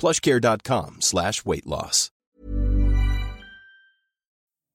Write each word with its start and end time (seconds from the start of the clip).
plushcare.com 0.00 0.96
slash 1.00 1.42
weight 1.44 1.66
loss. 1.66 2.10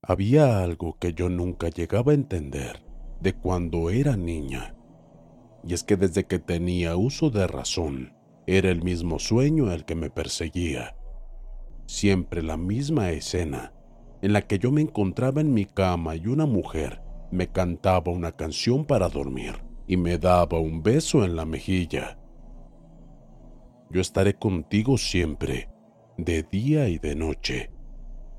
Había 0.07 0.61
algo 0.61 0.99
que 0.99 1.13
yo 1.13 1.29
nunca 1.29 1.69
llegaba 1.69 2.11
a 2.11 2.15
entender 2.15 2.83
de 3.21 3.33
cuando 3.33 3.89
era 3.89 4.15
niña. 4.15 4.75
Y 5.63 5.73
es 5.73 5.83
que 5.83 5.97
desde 5.97 6.25
que 6.25 6.37
tenía 6.37 6.95
uso 6.95 7.31
de 7.31 7.47
razón, 7.47 8.13
era 8.45 8.69
el 8.69 8.83
mismo 8.83 9.17
sueño 9.17 9.71
el 9.71 9.83
que 9.83 9.95
me 9.95 10.11
perseguía. 10.11 10.95
Siempre 11.87 12.43
la 12.43 12.55
misma 12.55 13.09
escena 13.09 13.73
en 14.21 14.33
la 14.33 14.43
que 14.43 14.59
yo 14.59 14.71
me 14.71 14.81
encontraba 14.81 15.41
en 15.41 15.53
mi 15.53 15.65
cama 15.65 16.15
y 16.15 16.27
una 16.27 16.45
mujer 16.45 17.01
me 17.31 17.47
cantaba 17.47 18.11
una 18.11 18.31
canción 18.31 18.85
para 18.85 19.09
dormir 19.09 19.63
y 19.87 19.97
me 19.97 20.19
daba 20.19 20.59
un 20.59 20.83
beso 20.83 21.25
en 21.25 21.35
la 21.35 21.45
mejilla. 21.45 22.19
Yo 23.89 24.01
estaré 24.01 24.35
contigo 24.35 24.97
siempre, 24.97 25.69
de 26.17 26.43
día 26.43 26.89
y 26.89 26.97
de 26.97 27.15
noche. 27.15 27.71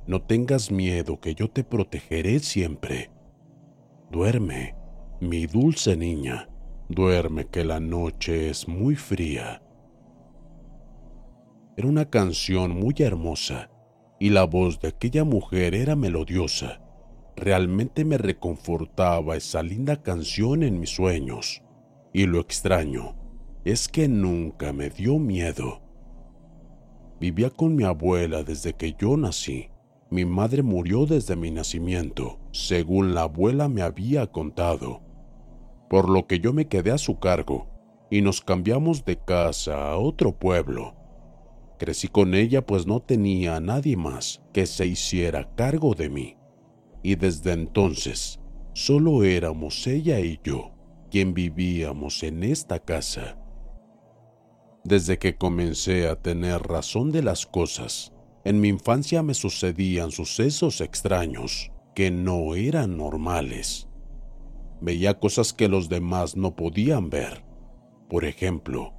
No 0.06 0.22
tengas 0.22 0.70
miedo 0.70 1.20
que 1.20 1.34
yo 1.34 1.48
te 1.48 1.64
protegeré 1.64 2.40
siempre. 2.40 3.10
Duerme, 4.10 4.74
mi 5.20 5.46
dulce 5.46 5.96
niña, 5.96 6.48
duerme 6.88 7.46
que 7.46 7.64
la 7.64 7.80
noche 7.80 8.50
es 8.50 8.68
muy 8.68 8.96
fría. 8.96 9.62
Era 11.76 11.88
una 11.88 12.08
canción 12.08 12.74
muy 12.74 12.94
hermosa 12.98 13.70
y 14.18 14.30
la 14.30 14.44
voz 14.44 14.80
de 14.80 14.88
aquella 14.88 15.24
mujer 15.24 15.74
era 15.74 15.94
melodiosa. 15.94 16.80
Realmente 17.36 18.04
me 18.04 18.16
reconfortaba 18.16 19.36
esa 19.36 19.62
linda 19.62 20.02
canción 20.02 20.62
en 20.62 20.80
mis 20.80 20.90
sueños. 20.90 21.62
Y 22.14 22.24
lo 22.24 22.40
extraño 22.40 23.25
es 23.66 23.88
que 23.88 24.06
nunca 24.06 24.72
me 24.72 24.90
dio 24.90 25.18
miedo. 25.18 25.80
Vivía 27.18 27.50
con 27.50 27.74
mi 27.74 27.82
abuela 27.82 28.44
desde 28.44 28.74
que 28.74 28.94
yo 28.96 29.16
nací. 29.16 29.70
Mi 30.08 30.24
madre 30.24 30.62
murió 30.62 31.04
desde 31.04 31.34
mi 31.34 31.50
nacimiento, 31.50 32.38
según 32.52 33.12
la 33.12 33.22
abuela 33.22 33.68
me 33.68 33.82
había 33.82 34.28
contado, 34.28 35.00
por 35.90 36.08
lo 36.08 36.28
que 36.28 36.38
yo 36.38 36.52
me 36.52 36.68
quedé 36.68 36.92
a 36.92 36.98
su 36.98 37.18
cargo 37.18 37.66
y 38.08 38.22
nos 38.22 38.40
cambiamos 38.40 39.04
de 39.04 39.16
casa 39.16 39.90
a 39.90 39.96
otro 39.96 40.38
pueblo. 40.38 40.94
Crecí 41.76 42.06
con 42.06 42.34
ella 42.34 42.64
pues 42.64 42.86
no 42.86 43.00
tenía 43.00 43.56
a 43.56 43.60
nadie 43.60 43.96
más 43.96 44.44
que 44.52 44.66
se 44.66 44.86
hiciera 44.86 45.52
cargo 45.56 45.96
de 45.96 46.08
mí. 46.08 46.36
Y 47.02 47.16
desde 47.16 47.50
entonces 47.50 48.38
solo 48.74 49.24
éramos 49.24 49.88
ella 49.88 50.20
y 50.20 50.38
yo 50.44 50.70
quien 51.10 51.34
vivíamos 51.34 52.22
en 52.22 52.44
esta 52.44 52.78
casa. 52.78 53.36
Desde 54.86 55.18
que 55.18 55.34
comencé 55.36 56.06
a 56.06 56.14
tener 56.14 56.62
razón 56.62 57.10
de 57.10 57.20
las 57.20 57.44
cosas, 57.44 58.12
en 58.44 58.60
mi 58.60 58.68
infancia 58.68 59.20
me 59.24 59.34
sucedían 59.34 60.12
sucesos 60.12 60.80
extraños 60.80 61.72
que 61.92 62.12
no 62.12 62.54
eran 62.54 62.96
normales. 62.96 63.88
Veía 64.80 65.18
cosas 65.18 65.52
que 65.52 65.66
los 65.66 65.88
demás 65.88 66.36
no 66.36 66.54
podían 66.54 67.10
ver. 67.10 67.44
Por 68.08 68.24
ejemplo, 68.24 68.94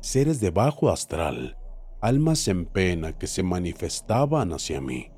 seres 0.00 0.40
de 0.40 0.48
bajo 0.48 0.88
astral 0.88 1.58
almas 2.00 2.48
en 2.48 2.64
pena 2.64 3.12
que 3.12 3.26
se 3.26 3.42
manifestaban 3.42 4.54
hacia 4.54 4.80
mí. 4.80 5.10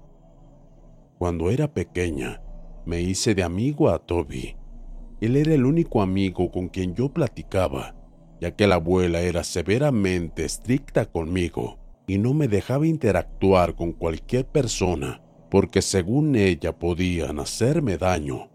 Cuando 1.17 1.51
era 1.51 1.73
pequeña, 1.73 2.43
me 2.85 3.03
hice 3.03 3.37
de 3.37 3.45
amigo 3.45 3.89
a 3.89 4.01
Toby. 4.01 4.57
Él 5.21 5.37
era 5.37 5.55
el 5.55 5.65
único 5.65 6.03
amigo 6.03 6.51
con 6.51 6.69
quien 6.71 6.97
yo 6.97 7.13
platicaba, 7.13 7.95
ya 8.41 8.53
que 8.55 8.67
la 8.67 8.77
abuela 8.77 9.21
era 9.21 9.45
severamente 9.45 10.45
estricta 10.45 11.07
conmigo 11.07 11.79
y 12.07 12.19
no 12.19 12.35
me 12.35 12.49
dejaba 12.49 12.87
interactuar 12.87 13.75
con 13.75 13.93
cualquier 13.93 14.47
persona 14.47 15.23
porque 15.51 15.83
según 15.83 16.37
ella 16.37 16.79
podían 16.79 17.39
hacerme 17.39 17.97
daño. 17.97 18.51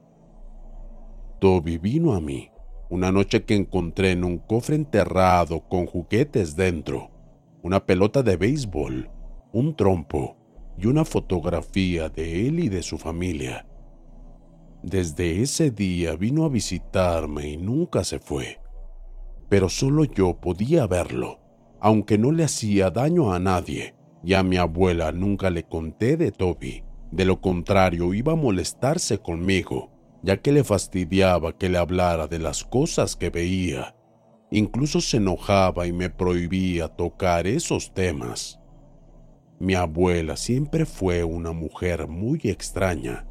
Toby 1.40 1.78
vino 1.78 2.14
a 2.14 2.22
mí 2.22 2.50
una 2.90 3.12
noche 3.12 3.44
que 3.44 3.56
encontré 3.56 4.12
en 4.12 4.24
un 4.24 4.38
cofre 4.38 4.76
enterrado 4.76 5.68
con 5.68 5.86
juguetes 5.88 6.56
dentro 6.56 7.10
una 7.64 7.86
pelota 7.86 8.22
de 8.22 8.36
béisbol, 8.36 9.10
un 9.54 9.76
trompo 9.76 10.36
y 10.78 10.88
una 10.88 11.06
fotografía 11.06 12.10
de 12.10 12.48
él 12.48 12.60
y 12.60 12.68
de 12.68 12.84
su 12.84 12.98
familia. 12.98 13.66
Desde 14.84 15.42
ese 15.42 15.72
día 15.72 16.18
vino 16.18 16.44
a 16.44 16.50
visitarme 16.50 17.48
y 17.48 17.58
nunca 17.58 18.04
se 18.04 18.20
fue. 18.20 18.60
Pero 19.54 19.70
solo 19.70 20.06
yo 20.06 20.42
podía 20.42 20.88
verlo, 20.88 21.40
aunque 21.80 22.18
no 22.18 22.32
le 22.32 22.44
hacía 22.44 22.90
daño 22.90 23.34
a 23.34 23.38
nadie, 23.38 23.94
y 24.24 24.34
a 24.34 24.42
mi 24.42 24.58
abuela 24.58 25.12
nunca 25.12 25.52
le 25.52 25.62
conté 25.62 26.18
de 26.18 26.32
Toby. 26.32 26.84
De 27.12 27.24
lo 27.24 27.40
contrario, 27.40 28.16
iba 28.16 28.34
a 28.34 28.36
molestarse 28.36 29.20
conmigo, 29.20 29.92
ya 30.24 30.38
que 30.38 30.52
le 30.52 30.64
fastidiaba 30.64 31.56
que 31.56 31.70
le 31.70 31.78
hablara 31.78 32.26
de 32.26 32.40
las 32.40 32.64
cosas 32.64 33.16
que 33.16 33.30
veía. 33.30 33.96
Incluso 34.50 35.02
se 35.02 35.18
enojaba 35.18 35.86
y 35.86 35.94
me 35.94 36.10
prohibía 36.10 36.88
tocar 36.88 37.46
esos 37.46 37.94
temas. 37.94 38.60
Mi 39.60 39.76
abuela 39.76 40.36
siempre 40.36 40.88
fue 40.88 41.24
una 41.24 41.52
mujer 41.52 42.08
muy 42.08 42.42
extraña. 42.46 43.28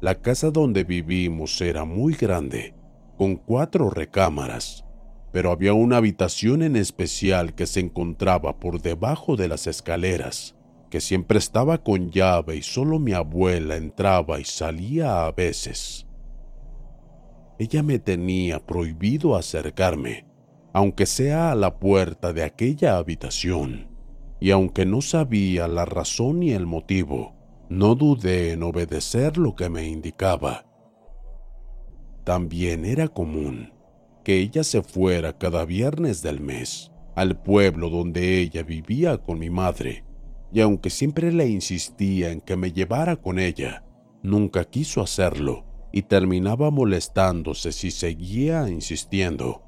La 0.00 0.14
casa 0.14 0.52
donde 0.52 0.84
vivimos 0.84 1.60
era 1.60 1.84
muy 1.84 2.14
grande, 2.14 2.76
con 3.16 3.34
cuatro 3.34 3.90
recámaras, 3.90 4.84
pero 5.32 5.50
había 5.50 5.74
una 5.74 5.98
habitación 5.98 6.62
en 6.62 6.76
especial 6.76 7.54
que 7.54 7.66
se 7.66 7.80
encontraba 7.80 8.58
por 8.58 8.80
debajo 8.80 9.36
de 9.36 9.48
las 9.48 9.66
escaleras, 9.66 10.56
que 10.90 11.00
siempre 11.00 11.38
estaba 11.38 11.78
con 11.78 12.10
llave 12.10 12.56
y 12.56 12.62
solo 12.62 12.98
mi 12.98 13.12
abuela 13.12 13.76
entraba 13.76 14.40
y 14.40 14.44
salía 14.44 15.26
a 15.26 15.32
veces. 15.32 16.06
Ella 17.58 17.82
me 17.82 17.98
tenía 17.98 18.64
prohibido 18.64 19.36
acercarme, 19.36 20.26
aunque 20.72 21.06
sea 21.06 21.52
a 21.52 21.54
la 21.54 21.78
puerta 21.78 22.32
de 22.32 22.44
aquella 22.44 22.96
habitación, 22.96 23.88
y 24.40 24.50
aunque 24.50 24.86
no 24.86 25.02
sabía 25.02 25.68
la 25.68 25.84
razón 25.84 26.40
ni 26.40 26.52
el 26.52 26.66
motivo, 26.66 27.34
no 27.68 27.94
dudé 27.96 28.52
en 28.52 28.62
obedecer 28.62 29.36
lo 29.36 29.54
que 29.54 29.68
me 29.68 29.86
indicaba. 29.88 30.64
También 32.24 32.84
era 32.84 33.08
común 33.08 33.77
que 34.28 34.40
ella 34.40 34.62
se 34.62 34.82
fuera 34.82 35.38
cada 35.38 35.64
viernes 35.64 36.20
del 36.20 36.38
mes 36.38 36.92
al 37.16 37.40
pueblo 37.40 37.88
donde 37.88 38.40
ella 38.40 38.62
vivía 38.62 39.16
con 39.16 39.38
mi 39.38 39.48
madre, 39.48 40.04
y 40.52 40.60
aunque 40.60 40.90
siempre 40.90 41.32
le 41.32 41.48
insistía 41.48 42.30
en 42.30 42.42
que 42.42 42.54
me 42.54 42.70
llevara 42.70 43.16
con 43.16 43.38
ella, 43.38 43.86
nunca 44.22 44.66
quiso 44.66 45.00
hacerlo 45.00 45.64
y 45.94 46.02
terminaba 46.02 46.70
molestándose 46.70 47.72
si 47.72 47.90
seguía 47.90 48.68
insistiendo. 48.68 49.62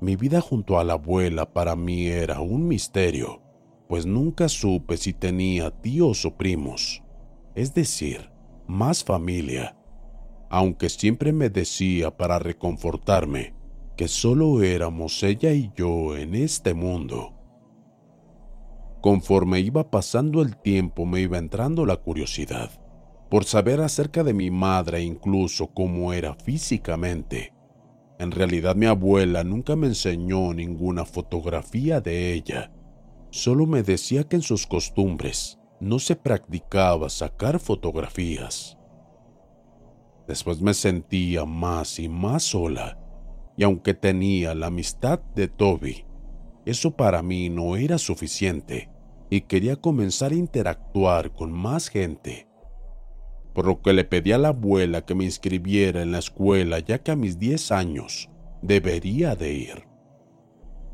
Mi 0.00 0.14
vida 0.14 0.40
junto 0.40 0.78
a 0.78 0.84
la 0.84 0.92
abuela 0.92 1.52
para 1.52 1.74
mí 1.74 2.06
era 2.06 2.38
un 2.38 2.68
misterio, 2.68 3.42
pues 3.88 4.06
nunca 4.06 4.48
supe 4.48 4.96
si 4.96 5.12
tenía 5.12 5.72
tíos 5.72 6.24
o 6.24 6.36
primos, 6.36 7.02
es 7.56 7.74
decir, 7.74 8.30
más 8.68 9.02
familia, 9.02 9.76
aunque 10.50 10.88
siempre 10.88 11.32
me 11.32 11.50
decía 11.50 12.16
para 12.16 12.38
reconfortarme 12.38 13.54
que 13.96 14.08
solo 14.08 14.62
éramos 14.62 15.22
ella 15.22 15.52
y 15.52 15.72
yo 15.76 16.16
en 16.16 16.34
este 16.34 16.74
mundo. 16.74 17.34
Conforme 19.00 19.60
iba 19.60 19.90
pasando 19.90 20.42
el 20.42 20.56
tiempo 20.56 21.06
me 21.06 21.20
iba 21.20 21.38
entrando 21.38 21.84
la 21.86 21.96
curiosidad 21.96 22.70
por 23.30 23.44
saber 23.44 23.80
acerca 23.80 24.24
de 24.24 24.32
mi 24.32 24.50
madre 24.50 25.02
incluso 25.02 25.68
cómo 25.68 26.12
era 26.12 26.34
físicamente. 26.34 27.52
En 28.18 28.30
realidad 28.30 28.74
mi 28.74 28.86
abuela 28.86 29.44
nunca 29.44 29.76
me 29.76 29.86
enseñó 29.86 30.54
ninguna 30.54 31.04
fotografía 31.04 32.00
de 32.00 32.32
ella, 32.32 32.72
solo 33.30 33.66
me 33.66 33.82
decía 33.82 34.24
que 34.24 34.36
en 34.36 34.42
sus 34.42 34.66
costumbres 34.66 35.58
no 35.80 35.98
se 35.98 36.16
practicaba 36.16 37.08
sacar 37.10 37.60
fotografías. 37.60 38.77
Después 40.28 40.60
me 40.60 40.74
sentía 40.74 41.44
más 41.44 41.98
y 41.98 42.08
más 42.08 42.44
sola, 42.44 42.98
y 43.56 43.64
aunque 43.64 43.94
tenía 43.94 44.54
la 44.54 44.68
amistad 44.68 45.18
de 45.34 45.48
Toby, 45.48 46.04
eso 46.64 46.92
para 46.92 47.22
mí 47.22 47.48
no 47.48 47.74
era 47.74 47.98
suficiente 47.98 48.90
y 49.30 49.40
quería 49.40 49.76
comenzar 49.76 50.30
a 50.30 50.36
interactuar 50.36 51.32
con 51.32 51.50
más 51.50 51.88
gente 51.88 52.48
por 53.58 53.66
lo 53.66 53.82
que 53.82 53.92
le 53.92 54.04
pedí 54.04 54.30
a 54.30 54.38
la 54.38 54.50
abuela 54.50 55.04
que 55.04 55.16
me 55.16 55.24
inscribiera 55.24 56.00
en 56.00 56.12
la 56.12 56.20
escuela 56.20 56.78
ya 56.78 57.02
que 57.02 57.10
a 57.10 57.16
mis 57.16 57.40
10 57.40 57.72
años 57.72 58.30
debería 58.62 59.34
de 59.34 59.52
ir. 59.52 59.88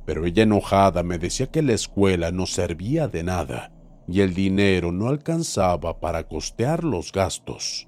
Pero 0.07 0.25
ella 0.25 0.45
enojada 0.45 1.03
me 1.03 1.19
decía 1.19 1.51
que 1.51 1.61
la 1.61 1.75
escuela 1.75 2.31
no 2.31 2.47
servía 2.47 3.07
de 3.07 3.23
nada 3.23 3.71
y 4.09 4.23
el 4.23 4.33
dinero 4.33 4.93
no 4.93 5.09
alcanzaba 5.09 6.01
para 6.01 6.27
costear 6.27 6.85
los 6.85 7.13
gastos. 7.13 7.87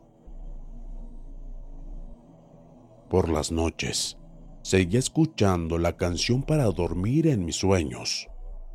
Por 3.08 3.28
las 3.28 3.52
noches, 3.52 4.18
seguía 4.62 4.98
escuchando 4.98 5.78
la 5.78 5.96
canción 5.96 6.42
para 6.42 6.64
dormir 6.64 7.26
en 7.26 7.44
mis 7.44 7.56
sueños, 7.56 8.28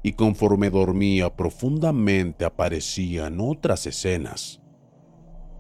y 0.04 0.14
conforme 0.14 0.70
dormía 0.70 1.36
profundamente 1.36 2.46
aparecían 2.46 3.40
otras 3.40 3.86
escenas 3.88 4.62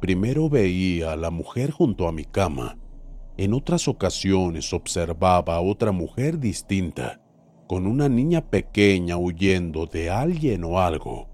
Primero 0.02 0.50
veía 0.50 1.12
a 1.12 1.16
la 1.16 1.30
mujer 1.30 1.70
junto 1.70 2.08
a 2.08 2.12
mi 2.12 2.26
cama. 2.26 2.80
En 3.38 3.54
otras 3.54 3.88
ocasiones 3.88 4.74
observaba 4.74 5.56
a 5.56 5.62
otra 5.62 5.92
mujer 5.92 6.40
distinta, 6.40 7.22
con 7.68 7.86
una 7.86 8.10
niña 8.10 8.50
pequeña 8.50 9.18
huyendo 9.18 9.86
de 9.86 10.10
alguien 10.10 10.64
o 10.64 10.80
algo. 10.80 11.30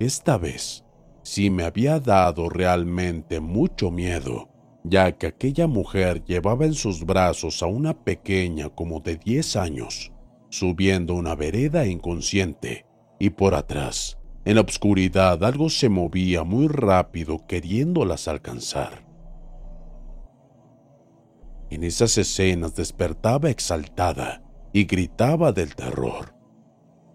Esta 0.00 0.38
vez 0.38 0.86
sí 1.22 1.50
me 1.50 1.64
había 1.64 2.00
dado 2.00 2.48
realmente 2.48 3.38
mucho 3.38 3.90
miedo, 3.90 4.48
ya 4.84 5.12
que 5.12 5.28
aquella 5.28 5.66
mujer 5.66 6.24
llevaba 6.24 6.64
en 6.64 6.74
sus 6.74 7.04
brazos 7.04 7.62
a 7.62 7.66
una 7.66 7.94
pequeña 8.04 8.68
como 8.68 9.00
de 9.00 9.16
10 9.16 9.56
años, 9.56 10.12
subiendo 10.50 11.14
una 11.14 11.34
vereda 11.34 11.86
inconsciente, 11.86 12.86
y 13.18 13.30
por 13.30 13.54
atrás 13.54 14.18
en 14.44 14.56
la 14.56 14.62
oscuridad 14.62 15.44
algo 15.44 15.70
se 15.70 15.88
movía 15.88 16.42
muy 16.42 16.66
rápido 16.66 17.46
queriéndolas 17.46 18.26
alcanzar. 18.26 19.06
En 21.70 21.84
esas 21.84 22.18
escenas 22.18 22.74
despertaba 22.74 23.50
exaltada 23.50 24.42
y 24.72 24.84
gritaba 24.84 25.52
del 25.52 25.74
terror. 25.74 26.34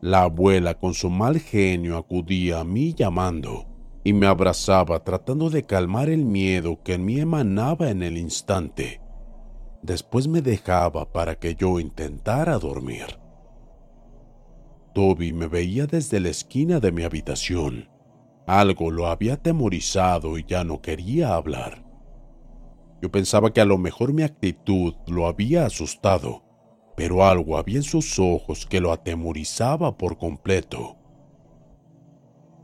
La 0.01 0.23
abuela 0.23 0.75
con 0.75 0.93
su 0.93 1.09
mal 1.09 1.39
genio 1.39 1.97
acudía 1.97 2.61
a 2.61 2.63
mí 2.63 2.93
llamando 2.93 3.76
y 4.03 4.13
me 4.13 4.27
abrazaba 4.27 5.03
tratando 5.03 5.49
de 5.49 5.63
calmar 5.63 6.09
el 6.09 6.25
miedo 6.25 6.81
que 6.83 6.93
en 6.93 7.05
mí 7.05 7.19
emanaba 7.19 7.89
en 7.89 8.03
el 8.03 8.17
instante. 8.17 9.01
Después 9.81 10.27
me 10.27 10.41
dejaba 10.41 11.11
para 11.11 11.39
que 11.39 11.55
yo 11.55 11.79
intentara 11.79 12.57
dormir. 12.57 13.19
Toby 14.93 15.33
me 15.33 15.47
veía 15.47 15.85
desde 15.85 16.19
la 16.19 16.29
esquina 16.29 16.79
de 16.79 16.91
mi 16.91 17.03
habitación. 17.03 17.89
Algo 18.47 18.89
lo 18.91 19.07
había 19.07 19.33
atemorizado 19.33 20.37
y 20.37 20.45
ya 20.47 20.63
no 20.63 20.81
quería 20.81 21.35
hablar. 21.35 21.85
Yo 23.01 23.11
pensaba 23.11 23.53
que 23.53 23.61
a 23.61 23.65
lo 23.65 23.77
mejor 23.77 24.13
mi 24.13 24.23
actitud 24.23 24.95
lo 25.05 25.27
había 25.27 25.65
asustado, 25.65 26.43
pero 26.95 27.23
algo 27.23 27.57
había 27.57 27.77
en 27.77 27.83
sus 27.83 28.17
ojos 28.17 28.65
que 28.65 28.81
lo 28.81 28.91
atemorizaba 28.91 29.97
por 29.97 30.17
completo. 30.17 30.97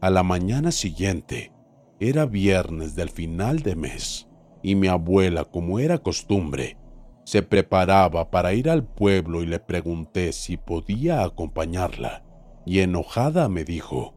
A 0.04 0.10
la 0.10 0.22
mañana 0.22 0.74
siguiente, 0.74 1.54
era 1.98 2.26
viernes 2.26 2.94
del 2.94 3.10
final 3.10 3.60
de 3.60 3.78
mes, 3.78 4.28
y 4.62 4.76
mi 4.76 4.90
abuela, 4.90 5.46
como 5.46 5.80
era 5.80 5.98
costumbre, 5.98 6.76
se 7.24 7.42
preparaba 7.42 8.30
para 8.30 8.54
ir 8.54 8.70
al 8.70 8.84
pueblo 8.84 9.42
y 9.42 9.46
le 9.46 9.60
pregunté 9.60 10.34
si 10.34 10.58
podía 10.58 11.24
acompañarla, 11.24 12.22
y 12.66 12.80
enojada 12.80 13.48
me 13.48 13.64
dijo, 13.64 14.14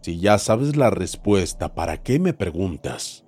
Si 0.00 0.20
ya 0.20 0.38
sabes 0.38 0.74
la 0.74 0.88
respuesta, 0.88 1.74
¿para 1.74 2.02
qué 2.02 2.18
me 2.18 2.32
preguntas? 2.32 3.26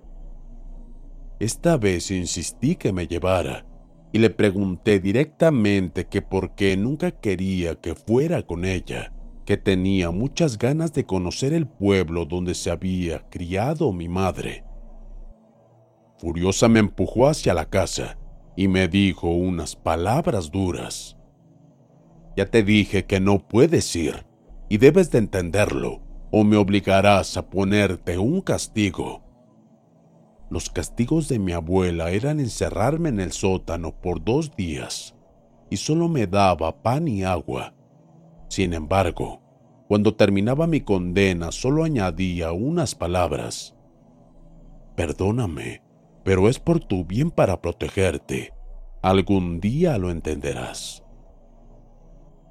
Esta 1.39 1.77
vez 1.77 2.09
insistí 2.09 2.75
que 2.75 2.91
me 2.91 3.05
llevara, 3.05 3.67
y 4.11 4.17
le 4.17 4.31
pregunté 4.31 4.99
directamente 4.99 6.07
que 6.07 6.23
por 6.23 6.55
qué 6.55 6.75
nunca 6.75 7.11
quería 7.11 7.75
que 7.75 7.93
fuera 7.93 8.41
con 8.41 8.65
ella, 8.65 9.13
que 9.47 9.55
tenía 9.55 10.11
muchas 10.11 10.57
ganas 10.57 10.91
de 10.91 11.05
conocer 11.05 11.53
el 11.53 11.67
pueblo 11.67 12.25
donde 12.25 12.53
se 12.53 12.69
había 12.69 13.29
criado 13.29 13.93
mi 13.93 14.09
madre. 14.09 14.65
Furiosa 16.17 16.67
me 16.67 16.79
empujó 16.79 17.29
hacia 17.29 17.53
la 17.53 17.69
casa, 17.69 18.17
y 18.57 18.67
me 18.67 18.89
dijo 18.89 19.29
unas 19.29 19.73
palabras 19.73 20.51
duras. 20.51 21.15
Ya 22.35 22.47
te 22.47 22.61
dije 22.61 23.05
que 23.05 23.21
no 23.21 23.47
puedes 23.47 23.95
ir, 23.95 24.25
y 24.67 24.79
debes 24.79 25.11
de 25.11 25.19
entenderlo, 25.19 26.01
o 26.29 26.43
me 26.43 26.57
obligarás 26.57 27.37
a 27.37 27.49
ponerte 27.49 28.17
un 28.17 28.41
castigo. 28.41 29.23
Los 30.49 30.69
castigos 30.69 31.29
de 31.29 31.39
mi 31.39 31.53
abuela 31.53 32.11
eran 32.11 32.41
encerrarme 32.41 33.07
en 33.07 33.21
el 33.21 33.31
sótano 33.31 33.93
por 33.93 34.21
dos 34.21 34.53
días, 34.57 35.15
y 35.69 35.77
solo 35.77 36.09
me 36.09 36.27
daba 36.27 36.83
pan 36.83 37.07
y 37.07 37.23
agua. 37.23 37.73
Sin 38.49 38.73
embargo, 38.73 39.41
cuando 39.87 40.15
terminaba 40.15 40.67
mi 40.67 40.81
condena 40.81 41.51
solo 41.51 41.83
añadía 41.83 42.51
unas 42.51 42.93
palabras. 42.93 43.75
Perdóname, 44.95 45.81
pero 46.23 46.49
es 46.49 46.59
por 46.59 46.79
tu 46.79 47.05
bien 47.05 47.31
para 47.31 47.61
protegerte. 47.61 48.53
Algún 49.01 49.59
día 49.59 49.97
lo 49.97 50.11
entenderás. 50.11 51.03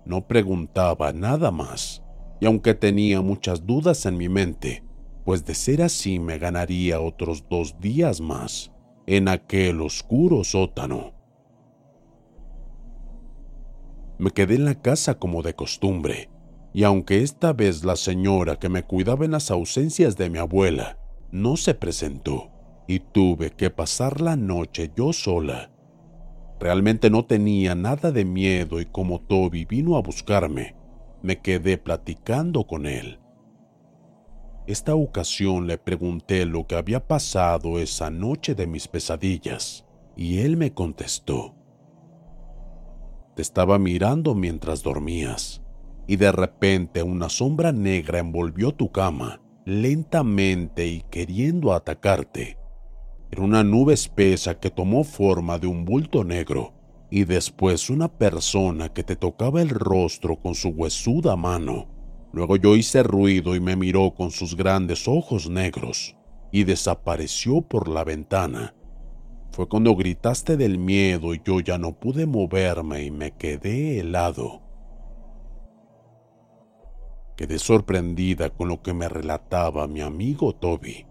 No 0.05 0.27
preguntaba 0.27 1.13
nada 1.13 1.51
más, 1.51 2.03
y 2.41 2.47
aunque 2.47 2.75
tenía 2.75 3.21
muchas 3.21 3.67
dudas 3.67 4.07
en 4.07 4.17
mi 4.17 4.29
mente, 4.29 4.85
pues 5.25 5.45
de 5.45 5.55
ser 5.55 5.83
así 5.83 6.19
me 6.21 6.39
ganaría 6.39 7.01
otros 7.01 7.49
dos 7.51 7.79
días 7.81 8.21
más 8.21 8.73
en 9.07 9.29
aquel 9.29 9.83
oscuro 9.83 10.45
sótano. 10.45 11.13
Me 14.19 14.31
quedé 14.31 14.55
en 14.55 14.65
la 14.65 14.81
casa 14.81 15.19
como 15.19 15.43
de 15.43 15.55
costumbre, 15.55 16.31
y 16.77 16.85
aunque 16.85 17.23
esta 17.23 17.55
vez 17.55 17.87
la 17.87 17.97
señora 17.97 18.57
que 18.57 18.69
me 18.69 18.83
cuidaba 18.83 19.25
en 19.25 19.31
las 19.31 19.51
ausencias 19.51 20.15
de 20.19 20.29
mi 20.29 20.37
abuela 20.37 20.99
no 21.33 21.57
se 21.57 21.73
presentó, 21.73 22.51
y 22.87 22.99
tuve 22.99 23.51
que 23.51 23.71
pasar 23.71 24.21
la 24.21 24.37
noche 24.37 24.91
yo 24.95 25.15
sola. 25.15 25.71
Realmente 26.61 27.09
no 27.09 27.25
tenía 27.25 27.75
nada 27.75 28.13
de 28.13 28.27
miedo 28.27 28.79
y 28.79 28.85
como 28.85 29.23
Toby 29.23 29.65
vino 29.65 29.97
a 29.97 30.03
buscarme, 30.03 30.77
me 31.23 31.41
quedé 31.41 31.79
platicando 31.79 32.67
con 32.67 32.85
él. 32.85 33.21
Esta 34.67 34.95
ocasión 34.95 35.67
le 35.67 35.79
pregunté 35.79 36.45
lo 36.45 36.67
que 36.67 36.75
había 36.75 37.09
pasado 37.09 37.79
esa 37.79 38.11
noche 38.11 38.55
de 38.55 38.67
mis 38.67 38.87
pesadillas 38.87 39.87
y 40.15 40.41
él 40.41 40.59
me 40.59 40.75
contestó. 40.75 41.55
Te 43.35 43.41
estaba 43.41 43.79
mirando 43.79 44.35
mientras 44.35 44.83
dormías 44.83 45.63
y 46.07 46.17
de 46.17 46.33
repente 46.33 47.03
una 47.03 47.29
sombra 47.29 47.73
negra 47.73 48.19
envolvió 48.19 48.73
tu 48.73 48.91
cama 48.93 49.41
lentamente 49.65 50.87
y 50.87 51.03
queriendo 51.11 51.73
atacarte. 51.73 52.59
Era 53.31 53.43
una 53.43 53.65
nube 53.65 53.95
espesa 53.95 54.61
que 54.61 54.71
tomó 54.71 55.03
forma 55.03 55.59
de 55.59 55.67
un 55.67 55.85
bulto 55.85 56.23
negro 56.23 56.75
y 57.11 57.25
después 57.25 57.91
una 57.91 58.09
persona 58.09 58.93
que 58.93 59.03
te 59.03 59.17
tocaba 59.17 59.61
el 59.63 59.71
rostro 59.71 60.37
con 60.37 60.55
su 60.55 60.69
huesuda 60.69 61.37
mano 61.37 61.97
Luego 62.37 62.57
yo 62.57 62.77
hice 62.77 63.03
ruido 63.03 63.55
y 63.55 63.61
me 63.61 63.77
miró 63.77 64.13
con 64.15 64.31
sus 64.31 64.57
grandes 64.57 65.09
ojos 65.09 65.49
negros 65.49 66.19
y 66.53 66.65
desapareció 66.65 67.63
por 67.63 67.89
la 67.89 68.05
ventana. 68.05 68.75
Fue 69.53 69.67
cuando 69.71 69.97
gritaste 69.97 70.59
del 70.59 70.77
miedo 70.77 71.33
y 71.33 71.41
yo 71.43 71.61
ya 71.61 71.79
no 71.79 71.99
pude 71.99 72.27
moverme 72.27 73.05
y 73.05 73.11
me 73.11 73.31
quedé 73.31 74.01
helado. 74.01 74.66
Quedé 77.37 77.59
sorprendida 77.59 78.49
con 78.49 78.69
lo 78.69 78.81
que 78.81 78.95
me 78.95 79.11
relataba 79.11 79.87
mi 79.87 80.01
amigo 80.01 80.55
Toby. 80.55 81.05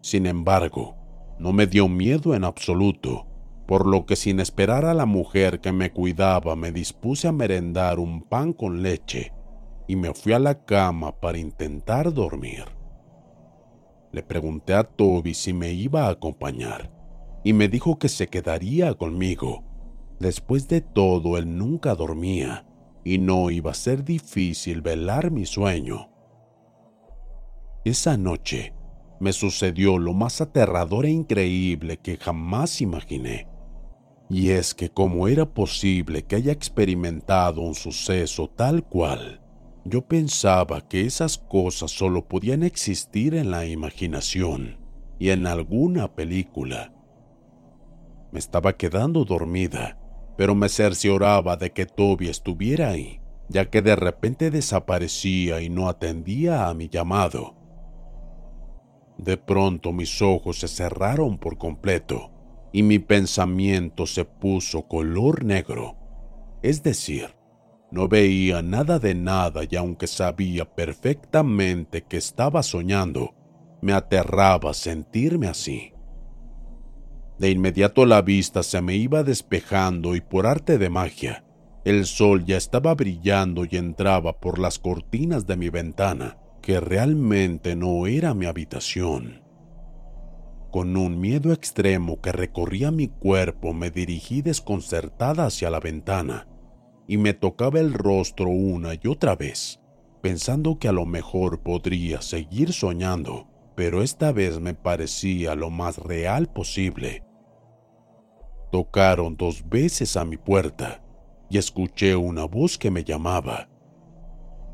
Sin 0.00 0.26
embargo, 0.26 0.96
no 1.38 1.52
me 1.52 1.68
dio 1.68 1.86
miedo 1.86 2.34
en 2.34 2.42
absoluto, 2.42 3.28
por 3.68 3.86
lo 3.86 4.04
que 4.04 4.16
sin 4.16 4.40
esperar 4.40 4.84
a 4.84 4.92
la 4.92 5.06
mujer 5.06 5.60
que 5.60 5.70
me 5.70 5.92
cuidaba 5.92 6.56
me 6.56 6.72
dispuse 6.72 7.28
a 7.28 7.32
merendar 7.32 8.00
un 8.00 8.22
pan 8.22 8.52
con 8.52 8.82
leche 8.82 9.32
y 9.86 9.94
me 9.94 10.12
fui 10.14 10.32
a 10.32 10.40
la 10.40 10.64
cama 10.64 11.20
para 11.20 11.38
intentar 11.38 12.12
dormir. 12.12 12.64
Le 14.10 14.24
pregunté 14.24 14.74
a 14.74 14.82
Toby 14.82 15.32
si 15.32 15.52
me 15.52 15.70
iba 15.70 16.06
a 16.06 16.10
acompañar 16.10 16.90
y 17.44 17.52
me 17.52 17.68
dijo 17.68 18.00
que 18.00 18.08
se 18.08 18.26
quedaría 18.26 18.94
conmigo. 18.94 19.62
Después 20.18 20.66
de 20.66 20.80
todo, 20.80 21.38
él 21.38 21.56
nunca 21.56 21.94
dormía 21.94 22.66
y 23.04 23.18
no 23.18 23.50
iba 23.50 23.70
a 23.72 23.74
ser 23.74 24.04
difícil 24.04 24.80
velar 24.80 25.30
mi 25.30 25.46
sueño. 25.46 26.08
Esa 27.84 28.16
noche 28.16 28.74
me 29.20 29.32
sucedió 29.32 29.98
lo 29.98 30.14
más 30.14 30.40
aterrador 30.40 31.06
e 31.06 31.10
increíble 31.10 31.98
que 31.98 32.16
jamás 32.16 32.80
imaginé. 32.80 33.48
Y 34.28 34.50
es 34.50 34.74
que 34.74 34.88
como 34.88 35.28
era 35.28 35.46
posible 35.46 36.24
que 36.24 36.36
haya 36.36 36.52
experimentado 36.52 37.60
un 37.60 37.74
suceso 37.74 38.48
tal 38.48 38.84
cual, 38.84 39.40
yo 39.84 40.06
pensaba 40.06 40.88
que 40.88 41.02
esas 41.02 41.38
cosas 41.38 41.90
solo 41.90 42.26
podían 42.26 42.62
existir 42.62 43.34
en 43.34 43.50
la 43.50 43.66
imaginación 43.66 44.78
y 45.18 45.30
en 45.30 45.46
alguna 45.46 46.14
película. 46.14 46.92
Me 48.30 48.38
estaba 48.38 48.76
quedando 48.76 49.24
dormida 49.24 50.01
pero 50.36 50.54
me 50.54 50.68
cercioraba 50.68 51.56
de 51.56 51.72
que 51.72 51.86
Toby 51.86 52.28
estuviera 52.28 52.90
ahí, 52.90 53.20
ya 53.48 53.70
que 53.70 53.82
de 53.82 53.96
repente 53.96 54.50
desaparecía 54.50 55.60
y 55.60 55.68
no 55.68 55.88
atendía 55.88 56.68
a 56.68 56.74
mi 56.74 56.88
llamado. 56.88 57.56
De 59.18 59.36
pronto 59.36 59.92
mis 59.92 60.22
ojos 60.22 60.58
se 60.60 60.68
cerraron 60.68 61.38
por 61.38 61.58
completo 61.58 62.30
y 62.72 62.82
mi 62.82 62.98
pensamiento 62.98 64.06
se 64.06 64.24
puso 64.24 64.88
color 64.88 65.44
negro, 65.44 65.96
es 66.62 66.82
decir, 66.82 67.34
no 67.90 68.08
veía 68.08 68.62
nada 68.62 68.98
de 68.98 69.14
nada 69.14 69.62
y 69.68 69.76
aunque 69.76 70.06
sabía 70.06 70.64
perfectamente 70.64 72.04
que 72.04 72.16
estaba 72.16 72.62
soñando, 72.62 73.34
me 73.82 73.92
aterraba 73.92 74.72
sentirme 74.72 75.48
así. 75.48 75.91
De 77.38 77.50
inmediato 77.50 78.06
la 78.06 78.22
vista 78.22 78.62
se 78.62 78.80
me 78.82 78.96
iba 78.96 79.22
despejando 79.22 80.14
y 80.14 80.20
por 80.20 80.46
arte 80.46 80.78
de 80.78 80.90
magia, 80.90 81.44
el 81.84 82.06
sol 82.06 82.44
ya 82.44 82.56
estaba 82.56 82.94
brillando 82.94 83.64
y 83.68 83.76
entraba 83.76 84.38
por 84.38 84.58
las 84.58 84.78
cortinas 84.78 85.46
de 85.46 85.56
mi 85.56 85.68
ventana, 85.68 86.38
que 86.60 86.78
realmente 86.78 87.74
no 87.74 88.06
era 88.06 88.34
mi 88.34 88.46
habitación. 88.46 89.42
Con 90.70 90.96
un 90.96 91.20
miedo 91.20 91.52
extremo 91.52 92.20
que 92.20 92.32
recorría 92.32 92.90
mi 92.90 93.08
cuerpo 93.08 93.74
me 93.74 93.90
dirigí 93.90 94.40
desconcertada 94.40 95.44
hacia 95.46 95.68
la 95.70 95.80
ventana 95.80 96.46
y 97.06 97.18
me 97.18 97.34
tocaba 97.34 97.80
el 97.80 97.92
rostro 97.92 98.48
una 98.48 98.94
y 98.94 99.06
otra 99.08 99.36
vez, 99.36 99.80
pensando 100.22 100.78
que 100.78 100.88
a 100.88 100.92
lo 100.92 101.04
mejor 101.04 101.62
podría 101.62 102.22
seguir 102.22 102.72
soñando, 102.72 103.48
pero 103.74 104.02
esta 104.02 104.32
vez 104.32 104.60
me 104.60 104.74
parecía 104.74 105.54
lo 105.54 105.70
más 105.70 105.98
real 105.98 106.48
posible 106.48 107.22
Tocaron 108.72 109.36
dos 109.36 109.68
veces 109.68 110.16
a 110.16 110.24
mi 110.24 110.38
puerta 110.38 111.02
y 111.50 111.58
escuché 111.58 112.16
una 112.16 112.46
voz 112.46 112.78
que 112.78 112.90
me 112.90 113.04
llamaba. 113.04 113.68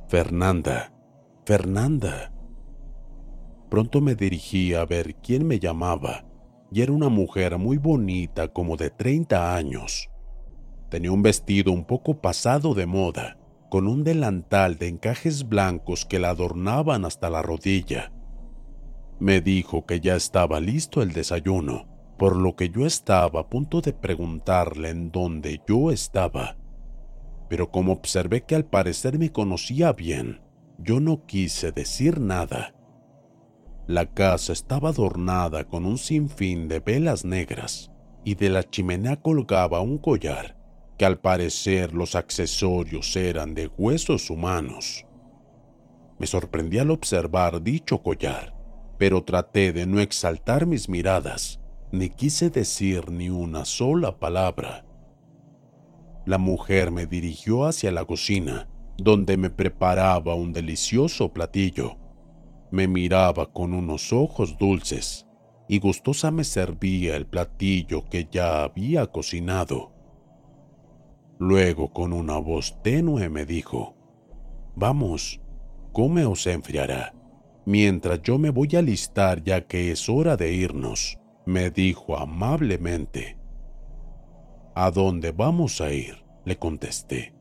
Fernanda, 0.06 0.92
Fernanda. 1.44 2.32
Pronto 3.68 4.00
me 4.00 4.14
dirigí 4.14 4.72
a 4.72 4.84
ver 4.84 5.16
quién 5.16 5.44
me 5.44 5.58
llamaba 5.58 6.24
y 6.70 6.82
era 6.82 6.92
una 6.92 7.08
mujer 7.08 7.58
muy 7.58 7.76
bonita 7.76 8.46
como 8.46 8.76
de 8.76 8.90
30 8.90 9.56
años. 9.56 10.08
Tenía 10.90 11.10
un 11.10 11.22
vestido 11.22 11.72
un 11.72 11.84
poco 11.84 12.20
pasado 12.20 12.74
de 12.74 12.86
moda, 12.86 13.36
con 13.68 13.88
un 13.88 14.04
delantal 14.04 14.78
de 14.78 14.86
encajes 14.86 15.48
blancos 15.48 16.06
que 16.06 16.20
la 16.20 16.30
adornaban 16.30 17.04
hasta 17.04 17.30
la 17.30 17.42
rodilla. 17.42 18.12
Me 19.20 19.40
dijo 19.40 19.84
que 19.87 20.00
ya 20.00 20.16
estaba 20.16 20.60
listo 20.60 21.02
el 21.02 21.12
desayuno 21.12 21.98
por 22.18 22.37
lo 22.37 22.56
que 22.56 22.68
yo 22.68 22.84
estaba 22.84 23.40
a 23.40 23.48
punto 23.48 23.80
de 23.80 23.92
preguntarle 23.92 24.90
en 24.90 25.10
dónde 25.12 25.62
yo 25.66 25.92
estaba. 25.92 26.56
Pero 27.48 27.70
como 27.70 27.92
observé 27.92 28.42
que 28.42 28.56
al 28.56 28.64
parecer 28.64 29.18
me 29.18 29.30
conocía 29.30 29.92
bien, 29.92 30.40
yo 30.78 31.00
no 31.00 31.25
quise 31.25 31.70
decir 31.70 32.20
nada. 32.20 32.75
La 33.87 34.06
casa 34.06 34.52
estaba 34.52 34.90
adornada 34.90 35.64
con 35.64 35.87
un 35.87 35.96
sinfín 35.96 36.68
de 36.68 36.80
velas 36.80 37.25
negras 37.25 37.90
y 38.25 38.34
de 38.34 38.50
la 38.50 38.64
chimenea 38.64 39.16
colgaba 39.16 39.80
un 39.80 39.96
collar 39.98 40.56
que 40.98 41.06
al 41.06 41.20
parecer 41.20 41.94
los 41.94 42.16
accesorios 42.16 43.14
eran 43.14 43.54
de 43.54 43.68
huesos 43.78 44.28
humanos. 44.28 45.06
Me 46.18 46.26
sorprendí 46.26 46.80
al 46.80 46.90
observar 46.90 47.62
dicho 47.62 48.02
collar, 48.02 48.57
pero 48.98 49.24
traté 49.24 49.72
de 49.72 49.86
no 49.86 50.00
exaltar 50.00 50.66
mis 50.66 50.88
miradas 50.88 51.60
ni 51.90 52.10
quise 52.10 52.50
decir 52.50 53.10
ni 53.10 53.30
una 53.30 53.64
sola 53.64 54.18
palabra. 54.18 54.84
La 56.26 56.36
mujer 56.38 56.90
me 56.90 57.06
dirigió 57.06 57.64
hacia 57.64 57.90
la 57.90 58.04
cocina, 58.04 58.68
donde 58.98 59.36
me 59.36 59.48
preparaba 59.48 60.34
un 60.34 60.52
delicioso 60.52 61.32
platillo. 61.32 61.96
Me 62.70 62.86
miraba 62.86 63.50
con 63.50 63.72
unos 63.72 64.12
ojos 64.12 64.58
dulces 64.58 65.26
y 65.68 65.78
gustosa 65.78 66.30
me 66.30 66.44
servía 66.44 67.16
el 67.16 67.26
platillo 67.26 68.04
que 68.04 68.28
ya 68.30 68.64
había 68.64 69.06
cocinado. 69.06 69.92
Luego, 71.38 71.92
con 71.92 72.12
una 72.12 72.36
voz 72.36 72.82
tenue, 72.82 73.30
me 73.30 73.46
dijo, 73.46 73.94
Vamos, 74.74 75.40
come 75.92 76.24
o 76.26 76.34
se 76.34 76.52
enfriará, 76.52 77.14
mientras 77.68 78.22
yo 78.22 78.38
me 78.38 78.48
voy 78.48 78.75
a 78.76 78.82
listar 78.82 79.44
ya 79.44 79.66
que 79.66 79.90
es 79.90 80.08
hora 80.08 80.38
de 80.38 80.54
irnos 80.54 81.18
me 81.48 81.70
dijo 81.70 82.18
amablemente. 82.18 83.38
¿A 84.75 84.90
dónde 84.90 85.32
vamos 85.32 85.80
a 85.80 85.90
ir? 85.92 86.22
le 86.44 86.58
contesté. 86.58 87.34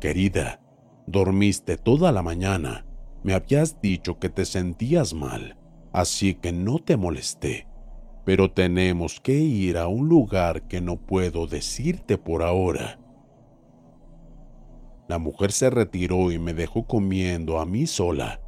Querida, 0.00 0.60
dormiste 1.06 1.76
toda 1.76 2.12
la 2.12 2.22
mañana. 2.22 2.86
Me 3.24 3.34
habías 3.34 3.80
dicho 3.80 4.20
que 4.20 4.28
te 4.28 4.44
sentías 4.44 5.14
mal, 5.14 5.56
así 5.92 6.34
que 6.34 6.52
no 6.52 6.78
te 6.78 6.96
molesté. 6.96 7.66
Pero 8.24 8.52
tenemos 8.52 9.20
que 9.20 9.34
ir 9.34 9.78
a 9.78 9.88
un 9.88 10.08
lugar 10.08 10.68
que 10.68 10.80
no 10.80 10.96
puedo 10.96 11.48
decirte 11.48 12.18
por 12.18 12.44
ahora. 12.44 13.00
La 15.08 15.18
mujer 15.18 15.50
se 15.50 15.70
retiró 15.70 16.30
y 16.30 16.38
me 16.38 16.54
dejó 16.54 16.86
comiendo 16.86 17.58
a 17.58 17.66
mí 17.66 17.88
sola. 17.88 18.45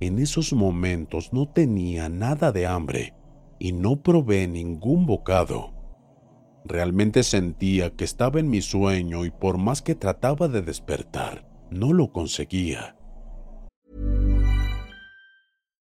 En 0.00 0.18
esos 0.18 0.54
momentos 0.54 1.32
no 1.34 1.46
tenía 1.46 2.08
nada 2.08 2.52
de 2.52 2.66
hambre 2.66 3.14
y 3.58 3.72
no 3.72 4.02
probé 4.02 4.48
ningún 4.48 5.04
bocado. 5.04 5.74
Realmente 6.64 7.22
sentía 7.22 7.90
que 7.90 8.04
estaba 8.04 8.40
en 8.40 8.48
mi 8.48 8.62
sueño 8.62 9.26
y 9.26 9.30
por 9.30 9.58
más 9.58 9.82
que 9.82 9.94
trataba 9.94 10.48
de 10.48 10.62
despertar, 10.62 11.46
no 11.70 11.92
lo 11.92 12.12
conseguía. 12.12 12.96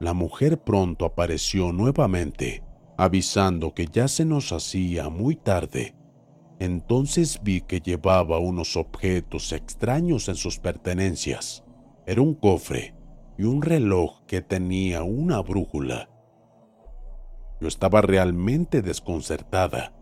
La 0.00 0.14
mujer 0.14 0.58
pronto 0.62 1.04
apareció 1.04 1.74
nuevamente, 1.74 2.64
avisando 2.96 3.74
que 3.74 3.84
ya 3.84 4.08
se 4.08 4.24
nos 4.24 4.50
hacía 4.50 5.10
muy 5.10 5.36
tarde 5.36 5.94
Entonces 6.58 7.40
vi 7.42 7.60
que 7.60 7.80
llevaba 7.80 8.38
unos 8.38 8.76
objetos 8.76 9.52
extraños 9.52 10.28
en 10.28 10.36
sus 10.36 10.58
pertenencias. 10.58 11.64
Era 12.06 12.22
un 12.22 12.34
cofre 12.34 12.94
y 13.36 13.44
un 13.44 13.60
reloj 13.60 14.24
que 14.26 14.40
tenía 14.40 15.02
una 15.02 15.40
brújula. 15.40 16.08
Yo 17.60 17.68
estaba 17.68 18.00
realmente 18.00 18.80
desconcertada. 18.82 19.92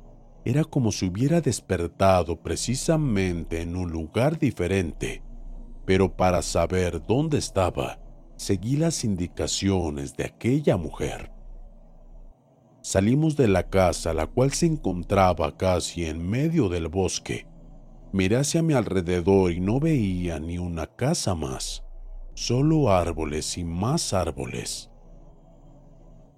Era 0.45 0.63
como 0.65 0.93
si 0.93 1.07
hubiera 1.07 1.41
despertado 1.41 2.41
precisamente 2.41 3.63
en 3.63 3.75
un 3.77 3.91
lugar 3.91 4.39
diferente. 4.39 5.23
Pero 5.85 6.17
para 6.17 6.43
saber 6.43 7.05
dónde 7.05 7.39
estaba, 7.39 7.99
seguí 8.39 8.77
las 8.77 9.03
indicaciones 9.03 10.17
de 10.17 10.25
aquella 10.25 10.77
mujer. 10.77 11.33
Salimos 12.81 13.37
de 13.37 13.49
la 13.49 13.69
casa, 13.69 14.15
la 14.15 14.29
cual 14.29 14.53
se 14.53 14.67
encontraba 14.67 15.57
casi 15.57 16.05
en 16.05 16.27
medio 16.27 16.69
del 16.69 16.87
bosque. 16.87 17.49
Miré 18.13 18.37
hacia 18.37 18.63
mi 18.63 18.75
alrededor 18.75 19.51
y 19.51 19.61
no 19.61 19.81
veía 19.81 20.39
ni 20.39 20.57
una 20.57 20.87
casa 20.87 21.35
más, 21.35 21.83
solo 22.35 22.91
árboles 22.91 23.59
y 23.59 23.65
más 23.65 24.15
árboles. 24.15 24.89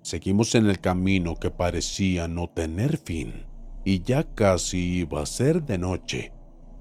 Seguimos 0.00 0.54
en 0.54 0.66
el 0.66 0.80
camino 0.80 1.36
que 1.36 1.50
parecía 1.50 2.26
no 2.26 2.48
tener 2.48 2.96
fin, 2.96 3.44
y 3.84 4.02
ya 4.02 4.24
casi 4.24 5.00
iba 5.00 5.20
a 5.22 5.26
ser 5.26 5.64
de 5.64 5.76
noche, 5.76 6.32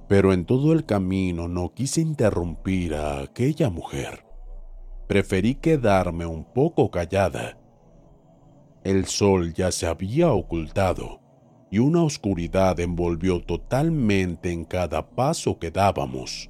pero 0.08 0.32
en 0.32 0.46
todo 0.46 0.72
el 0.72 0.86
camino 0.86 1.50
no 1.50 1.74
quise 1.74 2.00
interrumpir 2.00 2.96
a 2.96 3.20
aquella 3.20 3.70
mujer. 3.70 4.29
Preferí 5.10 5.56
quedarme 5.56 6.26
un 6.26 6.46
poco 6.46 6.90
callada 6.90 7.60
el 8.84 9.06
sol 9.08 9.54
ya 9.54 9.72
se 9.72 9.88
había 9.88 10.32
ocultado 10.32 11.20
y 11.70 11.80
una 11.80 12.02
oscuridad 12.02 12.80
envolvió 12.80 13.44
totalmente 13.44 14.52
en 14.52 14.64
cada 14.64 15.10
paso 15.12 15.60
que 15.60 15.70
dábamos. 15.70 16.50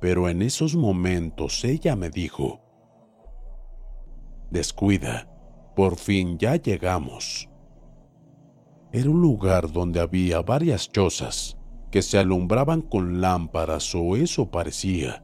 Pero 0.00 0.28
en 0.28 0.40
esos 0.40 0.76
momentos 0.76 1.64
ella 1.64 1.96
me 1.96 2.10
dijo, 2.10 2.60
Descuida, 4.50 5.28
por 5.74 5.96
fin 5.96 6.38
ya 6.38 6.56
llegamos. 6.56 7.50
Era 8.92 9.10
un 9.10 9.20
lugar 9.20 9.72
donde 9.72 10.00
había 10.00 10.40
varias 10.42 10.90
chozas 10.92 11.58
que 11.90 12.02
se 12.02 12.18
alumbraban 12.18 12.82
con 12.82 13.20
lámparas 13.20 13.92
o 13.94 14.14
eso 14.14 14.50
parecía. 14.50 15.23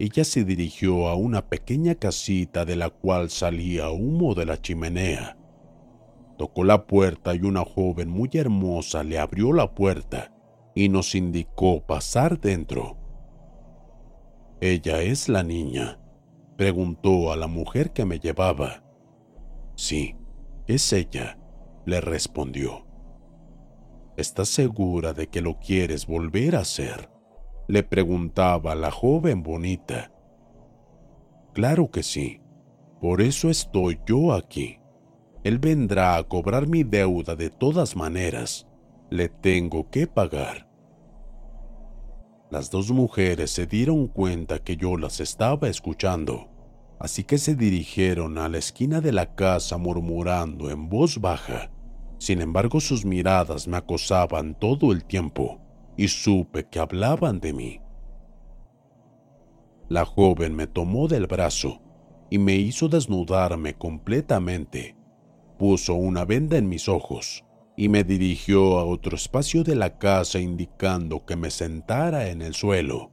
Ella 0.00 0.24
se 0.24 0.44
dirigió 0.44 1.08
a 1.08 1.14
una 1.14 1.50
pequeña 1.50 1.94
casita 1.94 2.64
de 2.64 2.74
la 2.74 2.88
cual 2.88 3.28
salía 3.28 3.90
humo 3.90 4.34
de 4.34 4.46
la 4.46 4.58
chimenea. 4.58 5.36
Tocó 6.38 6.64
la 6.64 6.86
puerta 6.86 7.34
y 7.34 7.40
una 7.40 7.66
joven 7.66 8.08
muy 8.08 8.30
hermosa 8.32 9.02
le 9.02 9.18
abrió 9.18 9.52
la 9.52 9.74
puerta 9.74 10.32
y 10.74 10.88
nos 10.88 11.14
indicó 11.14 11.84
pasar 11.84 12.40
dentro. 12.40 12.96
¿Ella 14.62 15.02
es 15.02 15.28
la 15.28 15.42
niña? 15.42 16.00
preguntó 16.56 17.30
a 17.30 17.36
la 17.36 17.46
mujer 17.46 17.92
que 17.92 18.06
me 18.06 18.18
llevaba. 18.18 18.82
Sí, 19.74 20.16
es 20.66 20.94
ella, 20.94 21.38
le 21.84 22.00
respondió. 22.00 22.86
¿Estás 24.16 24.48
segura 24.48 25.12
de 25.12 25.26
que 25.26 25.42
lo 25.42 25.58
quieres 25.58 26.06
volver 26.06 26.56
a 26.56 26.60
hacer? 26.60 27.10
Le 27.70 27.84
preguntaba 27.84 28.74
la 28.74 28.90
joven 28.90 29.44
bonita. 29.44 30.10
Claro 31.54 31.88
que 31.92 32.02
sí, 32.02 32.40
por 33.00 33.20
eso 33.20 33.48
estoy 33.48 34.00
yo 34.04 34.32
aquí. 34.32 34.80
Él 35.44 35.60
vendrá 35.60 36.16
a 36.16 36.24
cobrar 36.24 36.66
mi 36.66 36.82
deuda 36.82 37.36
de 37.36 37.48
todas 37.48 37.94
maneras. 37.94 38.66
Le 39.08 39.28
tengo 39.28 39.88
que 39.88 40.08
pagar. 40.08 40.68
Las 42.50 42.72
dos 42.72 42.90
mujeres 42.90 43.52
se 43.52 43.66
dieron 43.66 44.08
cuenta 44.08 44.58
que 44.58 44.76
yo 44.76 44.96
las 44.96 45.20
estaba 45.20 45.68
escuchando, 45.68 46.48
así 46.98 47.22
que 47.22 47.38
se 47.38 47.54
dirigieron 47.54 48.38
a 48.38 48.48
la 48.48 48.58
esquina 48.58 49.00
de 49.00 49.12
la 49.12 49.36
casa 49.36 49.78
murmurando 49.78 50.70
en 50.70 50.88
voz 50.88 51.20
baja. 51.20 51.70
Sin 52.18 52.40
embargo, 52.40 52.80
sus 52.80 53.04
miradas 53.04 53.68
me 53.68 53.76
acosaban 53.76 54.58
todo 54.58 54.90
el 54.90 55.04
tiempo 55.04 55.60
y 56.00 56.08
supe 56.08 56.66
que 56.66 56.78
hablaban 56.78 57.40
de 57.40 57.52
mí. 57.52 57.80
La 59.90 60.06
joven 60.06 60.54
me 60.54 60.66
tomó 60.66 61.08
del 61.08 61.26
brazo 61.26 61.82
y 62.30 62.38
me 62.38 62.54
hizo 62.54 62.88
desnudarme 62.88 63.74
completamente 63.74 64.96
puso 65.58 65.92
una 65.92 66.24
venda 66.24 66.56
en 66.56 66.70
mis 66.70 66.88
ojos 66.88 67.44
y 67.76 67.90
me 67.90 68.02
dirigió 68.02 68.78
a 68.78 68.86
otro 68.86 69.14
espacio 69.14 69.62
de 69.62 69.76
la 69.76 69.98
casa 69.98 70.40
indicando 70.40 71.26
que 71.26 71.36
me 71.36 71.50
sentara 71.50 72.30
en 72.30 72.40
el 72.40 72.54
suelo. 72.54 73.10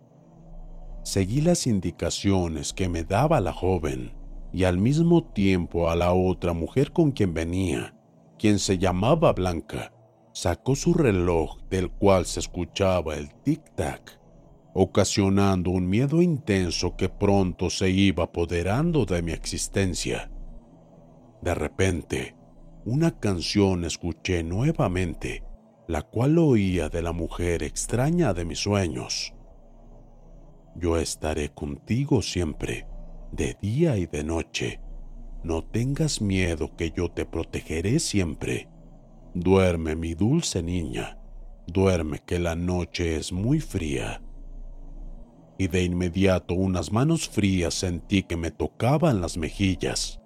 Seguí 1.04 1.41
las 1.41 1.67
indicaciones 1.67 2.71
que 2.71 2.88
me 2.88 3.04
daba 3.04 3.41
la 3.41 3.52
joven 3.52 4.13
y 4.54 4.63
al 4.63 4.78
mismo 4.78 5.26
tiempo 5.26 5.89
a 5.89 5.97
la 5.97 6.13
otra 6.13 6.54
mujer 6.54 6.93
con 6.93 7.12
quien 7.12 7.34
venía, 7.34 7.93
quien 8.39 8.60
se 8.60 8.78
llamaba 8.78 9.34
Blanca, 9.34 9.91
sacó 10.38 10.76
su 10.76 10.93
reloj 10.93 11.58
del 11.67 11.89
cual 11.89 12.28
se 12.28 12.41
escuchaba 12.41 13.15
el 13.15 13.30
tic-tac, 13.43 14.19
ocasionando 14.76 15.71
un 15.71 15.89
miedo 15.89 16.21
intenso 16.21 16.95
que 16.95 17.10
pronto 17.10 17.71
se 17.71 17.89
iba 17.89 18.26
apoderando 18.26 19.06
de 19.06 19.23
mi 19.23 19.32
existencia. 19.32 20.30
De 21.41 21.56
repente, 21.56 22.36
una 22.86 23.19
canción 23.19 23.84
escuché 23.84 24.43
nuevamente, 24.43 25.43
la 25.88 26.04
cual 26.04 26.38
oía 26.38 26.88
de 26.88 27.02
la 27.02 27.13
mujer 27.13 27.63
extraña 27.63 28.36
de 28.36 28.45
mis 28.45 28.60
sueños. 28.60 29.34
Yo 30.76 31.00
estaré 31.00 31.50
contigo 31.50 32.21
siempre, 32.21 32.86
de 33.32 33.58
día 33.60 33.97
y 33.97 34.06
de 34.06 34.23
noche. 34.23 34.82
No 35.43 35.63
tengas 35.63 36.21
miedo 36.21 36.76
que 36.76 36.91
yo 36.91 37.10
te 37.10 37.26
protegeré 37.26 37.97
siempre. 37.97 38.69
Duerme, 39.34 39.96
mi 39.96 40.13
dulce 40.13 40.63
niña, 40.63 41.20
duerme 41.68 42.20
que 42.26 42.40
la 42.40 42.56
noche 42.56 43.18
es 43.18 43.32
muy 43.32 43.60
fría. 43.60 44.22
Y 45.58 45.68
de 45.68 45.84
inmediato 45.84 46.54
unas 46.54 46.92
manos 46.92 47.28
frías 47.28 47.74
sentí 47.74 48.24
que 48.24 48.38
me 48.38 48.52
tocaban 48.52 49.22
las 49.22 49.38
mejillas. 49.38 50.20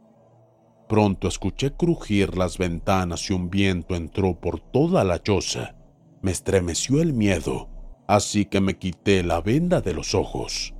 Pronto 0.87 1.27
escuché 1.27 1.71
crujir 1.71 2.37
las 2.37 2.57
ventanas 2.57 3.29
y 3.29 3.33
un 3.33 3.49
viento 3.49 3.95
entró 3.95 4.39
por 4.39 4.59
toda 4.59 5.03
la 5.03 5.21
choza. 5.21 5.75
Me 6.21 6.31
estremeció 6.31 7.01
el 7.01 7.13
miedo, 7.13 7.69
así 8.07 8.45
que 8.45 8.59
me 8.59 8.77
quité 8.77 9.23
la 9.23 9.41
venda 9.41 9.81
de 9.81 9.93
los 9.93 10.13
ojos. 10.13 10.73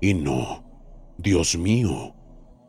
Y 0.00 0.14
no, 0.14 0.64
Dios 1.18 1.56
mío, 1.56 2.14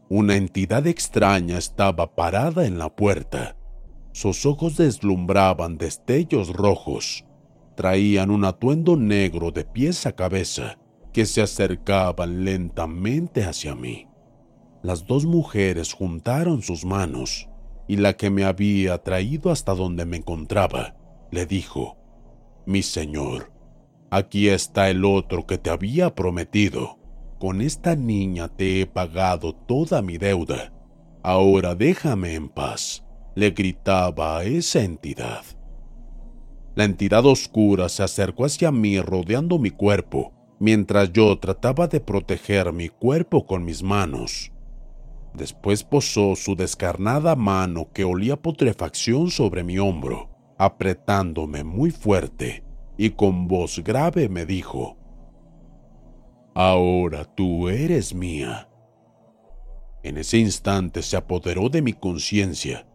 una 0.09 0.35
entidad 0.35 0.85
extraña 0.85 1.57
estaba 1.57 2.15
parada 2.15 2.67
en 2.67 2.77
la 2.77 2.95
puerta. 2.95 3.57
Sus 4.15 4.45
ojos 4.45 4.77
deslumbraban 4.77 5.77
destellos 5.77 6.53
rojos. 6.53 7.25
Traían 7.75 8.31
un 8.31 8.45
atuendo 8.45 8.95
negro 8.95 9.51
de 9.51 9.65
pies 9.65 10.05
a 10.05 10.13
cabeza 10.13 10.77
que 11.13 11.25
se 11.25 11.41
acercaban 11.41 12.45
lentamente 12.45 13.43
hacia 13.43 13.75
mí 13.75 14.07
las 14.85 15.07
dos 15.07 15.25
mujeres 15.25 15.93
juntaron 15.93 16.61
sus 16.61 16.85
manos 16.85 17.49
y 17.87 17.97
la 17.97 18.13
que 18.13 18.29
me 18.29 18.43
había 18.43 19.01
traído 19.01 19.49
hasta 19.49 19.73
donde 19.73 20.05
me 20.05 20.17
encontraba 20.17 20.95
le 21.31 21.47
dijo, 21.47 21.97
Mi 22.67 22.83
señor, 22.83 23.51
aquí 24.11 24.47
está 24.47 24.91
el 24.91 25.03
otro 25.03 25.47
que 25.47 25.57
te 25.57 25.71
había 25.71 26.13
prometido. 26.13 26.99
Con 27.39 27.61
esta 27.61 27.95
niña 27.95 28.47
te 28.47 28.79
he 28.79 28.85
pagado 28.85 29.55
toda 29.55 30.03
mi 30.03 30.19
deuda. 30.19 30.71
Ahora 31.23 31.73
déjame 31.73 32.35
en 32.35 32.47
paz, 32.47 33.03
le 33.35 33.51
gritaba 33.51 34.37
a 34.37 34.43
esa 34.45 34.81
entidad. 34.81 35.43
La 36.73 36.85
entidad 36.85 37.25
oscura 37.25 37.89
se 37.89 38.03
acercó 38.03 38.45
hacia 38.45 38.71
mí 38.71 38.99
rodeando 38.99 39.59
mi 39.59 39.71
cuerpo, 39.71 40.33
mientras 40.59 41.11
yo 41.11 41.37
trataba 41.37 41.87
de 41.87 41.99
proteger 41.99 42.71
mi 42.71 42.89
cuerpo 42.89 43.45
con 43.45 43.65
mis 43.65 43.83
manos. 43.83 44.51
Después 45.33 45.83
posó 45.83 46.35
su 46.35 46.55
descarnada 46.55 47.35
mano 47.35 47.89
que 47.93 48.05
olía 48.05 48.37
putrefacción 48.41 49.29
sobre 49.29 49.63
mi 49.63 49.77
hombro, 49.79 50.29
apretándome 50.57 51.65
muy 51.65 51.91
fuerte 51.91 52.63
y 52.97 53.09
con 53.09 53.47
voz 53.49 53.83
grave 53.83 54.29
me 54.29 54.45
dijo, 54.45 54.97
Ahora 56.53 57.25
tú 57.25 57.67
eres 57.67 58.13
mía. 58.13 58.69
En 60.03 60.17
ese 60.17 60.37
instante 60.37 61.01
se 61.01 61.17
apoderó 61.17 61.67
de 61.67 61.81
mi 61.81 61.91
conciencia 61.91 62.87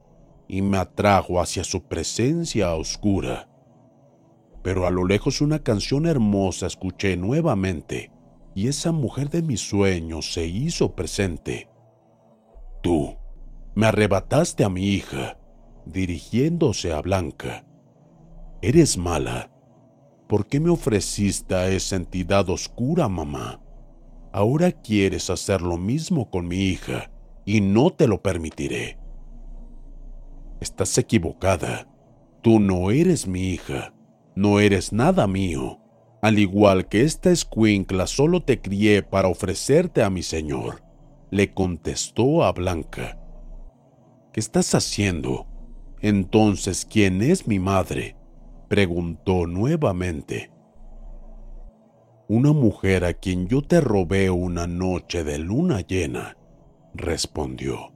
y 0.52 0.62
me 0.62 0.78
atrajo 0.78 1.40
hacia 1.40 1.62
su 1.62 1.84
presencia 1.84 2.74
oscura. 2.74 3.48
Pero 4.64 4.84
a 4.84 4.90
lo 4.90 5.06
lejos 5.06 5.40
una 5.40 5.60
canción 5.60 6.06
hermosa 6.06 6.66
escuché 6.66 7.16
nuevamente 7.16 8.10
y 8.56 8.66
esa 8.66 8.90
mujer 8.90 9.30
de 9.30 9.42
mis 9.42 9.60
sueños 9.60 10.32
se 10.32 10.46
hizo 10.46 10.96
presente. 10.96 11.70
Tú 12.82 13.14
me 13.76 13.86
arrebataste 13.86 14.64
a 14.64 14.68
mi 14.68 14.88
hija, 14.88 15.38
dirigiéndose 15.86 16.92
a 16.92 17.00
Blanca. 17.00 17.64
Eres 18.60 18.98
mala. 18.98 19.52
¿Por 20.28 20.48
qué 20.48 20.58
me 20.58 20.70
ofreciste 20.70 21.54
a 21.54 21.68
esa 21.68 21.94
entidad 21.94 22.50
oscura, 22.50 23.08
mamá? 23.08 23.62
Ahora 24.32 24.72
quieres 24.72 25.30
hacer 25.30 25.62
lo 25.62 25.76
mismo 25.76 26.28
con 26.28 26.48
mi 26.48 26.56
hija 26.56 27.12
y 27.44 27.60
no 27.60 27.90
te 27.90 28.08
lo 28.08 28.20
permitiré. 28.20 28.99
Estás 30.60 30.96
equivocada. 30.98 31.88
Tú 32.42 32.60
no 32.60 32.90
eres 32.90 33.26
mi 33.26 33.48
hija. 33.48 33.94
No 34.34 34.60
eres 34.60 34.92
nada 34.92 35.26
mío. 35.26 35.80
Al 36.22 36.38
igual 36.38 36.88
que 36.88 37.02
esta 37.02 37.30
escuincla 37.30 38.06
solo 38.06 38.42
te 38.42 38.60
crié 38.60 39.02
para 39.02 39.28
ofrecerte 39.28 40.02
a 40.02 40.10
mi 40.10 40.22
señor, 40.22 40.82
le 41.30 41.54
contestó 41.54 42.44
a 42.44 42.52
Blanca. 42.52 43.18
¿Qué 44.32 44.40
estás 44.40 44.74
haciendo? 44.74 45.46
Entonces, 46.02 46.86
¿quién 46.86 47.22
es 47.22 47.46
mi 47.46 47.58
madre? 47.58 48.16
preguntó 48.68 49.46
nuevamente. 49.46 50.50
Una 52.28 52.52
mujer 52.52 53.04
a 53.04 53.14
quien 53.14 53.48
yo 53.48 53.62
te 53.62 53.80
robé 53.80 54.30
una 54.30 54.66
noche 54.66 55.24
de 55.24 55.38
luna 55.38 55.80
llena, 55.80 56.36
respondió. 56.94 57.92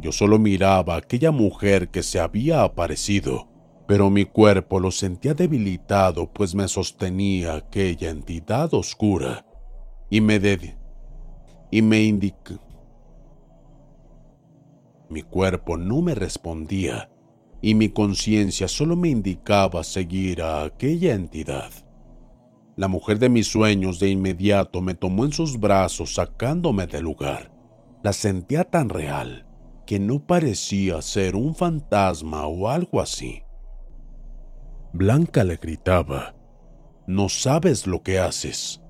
Yo 0.00 0.12
solo 0.12 0.38
miraba 0.38 0.94
a 0.94 0.98
aquella 0.98 1.32
mujer 1.32 1.88
que 1.88 2.02
se 2.02 2.20
había 2.20 2.62
aparecido, 2.62 3.48
pero 3.88 4.10
mi 4.10 4.24
cuerpo 4.24 4.78
lo 4.78 4.90
sentía 4.90 5.34
debilitado 5.34 6.32
pues 6.32 6.54
me 6.54 6.68
sostenía 6.68 7.56
aquella 7.56 8.10
entidad 8.10 8.72
oscura 8.74 9.44
y 10.08 10.20
me 10.20 10.38
de 10.38 10.76
y 11.70 11.82
me 11.82 12.02
indicó. 12.02 12.60
Mi 15.10 15.22
cuerpo 15.22 15.76
no 15.76 16.00
me 16.00 16.14
respondía 16.14 17.10
y 17.60 17.74
mi 17.74 17.88
conciencia 17.88 18.68
solo 18.68 18.94
me 18.94 19.08
indicaba 19.08 19.82
seguir 19.82 20.42
a 20.42 20.62
aquella 20.64 21.14
entidad. 21.14 21.70
La 22.76 22.86
mujer 22.86 23.18
de 23.18 23.28
mis 23.28 23.48
sueños 23.48 23.98
de 23.98 24.10
inmediato 24.10 24.80
me 24.80 24.94
tomó 24.94 25.24
en 25.24 25.32
sus 25.32 25.58
brazos 25.58 26.14
sacándome 26.14 26.86
del 26.86 27.02
lugar. 27.02 27.50
La 28.04 28.12
sentía 28.12 28.62
tan 28.62 28.88
real 28.90 29.47
que 29.88 29.98
no 29.98 30.20
parecía 30.20 31.00
ser 31.00 31.34
un 31.34 31.54
fantasma 31.54 32.46
o 32.46 32.68
algo 32.68 33.00
así. 33.00 33.42
Blanca 34.92 35.44
le 35.44 35.56
gritaba, 35.56 36.34
No 37.06 37.30
sabes 37.30 37.86
lo 37.86 38.02
que 38.02 38.18
haces. 38.18 38.82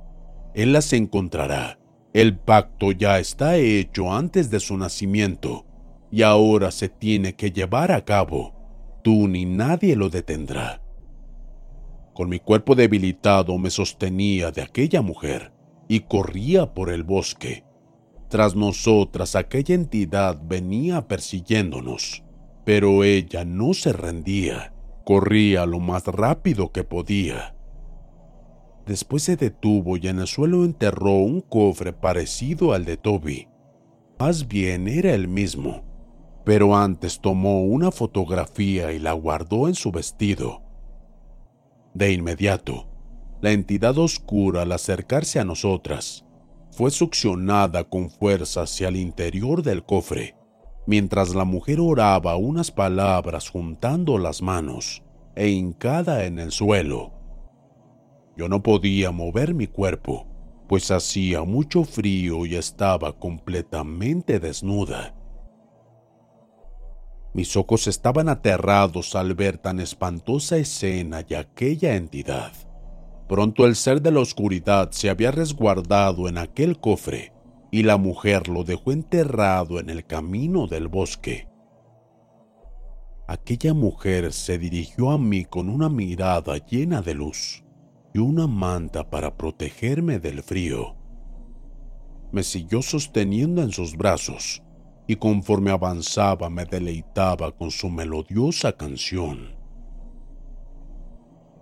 Él 0.55 0.73
las 0.73 0.93
encontrará. 0.93 1.79
El 2.13 2.37
pacto 2.37 2.91
ya 2.91 3.21
está 3.21 3.59
hecho 3.59 4.13
antes 4.13 4.51
de 4.51 4.59
su 4.59 4.77
nacimiento 4.77 5.67
y 6.11 6.23
ahora 6.23 6.73
se 6.73 6.89
tiene 6.89 7.37
que 7.37 7.53
llevar 7.53 7.93
a 7.93 8.05
cabo. 8.05 9.01
Tú 9.05 9.29
ni 9.29 9.45
nadie 9.45 9.95
lo 9.95 10.09
detendrá. 10.09 10.83
Con 12.13 12.29
mi 12.29 12.41
cuerpo 12.41 12.75
debilitado 12.75 13.57
me 13.57 13.71
sostenía 13.71 14.51
de 14.51 14.63
aquella 14.63 15.01
mujer 15.01 15.53
y 15.87 16.01
corría 16.01 16.75
por 16.75 16.91
el 16.91 17.05
bosque 17.05 17.68
tras 18.29 18.55
nosotras 18.55 19.35
aquella 19.37 19.75
entidad 19.75 20.41
venía 20.45 21.09
persiguiéndonos, 21.09 22.23
pero 22.65 23.03
ella 23.05 23.45
no 23.45 23.73
se 23.75 23.93
rendía, 23.93 24.75
corría 25.05 25.65
lo 25.65 25.81
más 25.81 26.05
rápido 26.07 26.71
que 26.71 26.85
podía. 26.85 27.55
Después 28.87 29.23
se 29.23 29.37
detuvo 29.37 29.97
y 29.97 30.09
en 30.09 30.19
el 30.19 30.27
suelo 30.27 30.65
enterró 30.65 31.13
un 31.13 31.41
cofre 31.41 31.93
parecido 31.93 32.73
al 32.73 32.85
de 32.85 32.97
Toby. 32.97 33.49
Más 34.19 34.49
bien 34.49 34.89
era 34.89 35.15
el 35.15 35.29
mismo, 35.29 35.83
pero 36.45 36.77
antes 36.77 37.21
tomó 37.21 37.65
una 37.65 37.91
fotografía 37.91 38.93
y 38.93 38.99
la 38.99 39.13
guardó 39.13 39.69
en 39.69 39.75
su 39.75 39.91
vestido. 39.91 40.63
De 41.95 42.13
inmediato, 42.13 42.87
la 43.41 43.53
entidad 43.53 43.97
oscura 43.99 44.63
al 44.63 44.73
acercarse 44.73 45.39
a 45.39 45.45
nosotras, 45.45 46.25
fue 46.79 46.93
succionada 46.93 47.83
con 47.83 48.09
fuerza 48.09 48.63
hacia 48.63 48.87
el 48.87 48.95
interior 48.95 49.65
del 49.65 49.85
cofre, 49.85 50.37
mientras 50.87 51.35
la 51.35 51.45
mujer 51.45 51.81
oraba 51.81 52.37
unas 52.37 52.71
palabras 52.71 53.51
juntando 53.51 54.17
las 54.17 54.43
manos 54.43 55.03
e 55.35 55.49
hincada 55.49 56.25
en 56.25 56.39
el 56.39 56.53
suelo. 56.53 57.11
Yo 58.37 58.49
no 58.49 58.63
podía 58.63 59.11
mover 59.11 59.55
mi 59.55 59.67
cuerpo, 59.67 60.29
pues 60.69 60.93
hacía 60.93 61.43
mucho 61.43 61.83
frío 61.83 62.47
y 62.47 62.55
estaba 62.55 63.19
completamente 63.19 64.39
desnuda. 64.39 65.17
Mis 67.35 67.57
ojos 67.57 67.89
estaban 67.89 68.29
aterrados 68.29 69.17
al 69.17 69.35
ver 69.35 69.59
tan 69.59 69.81
espantosa 69.81 70.59
escena 70.59 71.25
y 71.29 71.35
aquella 71.35 71.97
entidad. 71.97 72.53
Pronto 73.29 73.67
el 73.67 73.77
ser 73.77 74.01
de 74.01 74.11
la 74.11 74.21
oscuridad 74.21 74.91
se 74.93 75.11
había 75.11 75.31
resguardado 75.31 76.29
en 76.29 76.39
aquel 76.39 76.81
cofre 76.81 77.33
y 77.71 77.83
la 77.83 77.99
mujer 77.99 78.49
lo 78.49 78.65
dejó 78.65 78.93
enterrado 78.93 79.79
en 79.79 79.91
el 79.91 80.07
camino 80.07 80.67
del 80.67 80.89
bosque. 80.89 81.47
Aquella 83.27 83.75
mujer 83.75 84.33
se 84.33 84.57
dirigió 84.59 85.11
a 85.11 85.19
mí 85.19 85.45
con 85.45 85.69
una 85.69 85.91
mirada 85.91 86.57
llena 86.57 87.03
de 87.03 87.13
luz 87.13 87.63
y 88.15 88.19
una 88.19 88.47
manta 88.47 89.11
para 89.11 89.37
protegerme 89.37 90.19
del 90.19 90.43
frío. 90.43 90.97
Me 92.33 92.43
siguió 92.43 92.81
sosteniendo 92.81 93.63
en 93.63 93.73
sus 93.73 93.95
brazos 93.95 94.63
y 95.07 95.17
conforme 95.17 95.71
avanzaba 95.71 96.49
me 96.49 96.65
deleitaba 96.65 97.53
con 97.53 97.71
su 97.71 97.91
melodiosa 97.91 98.73
canción. 98.73 99.58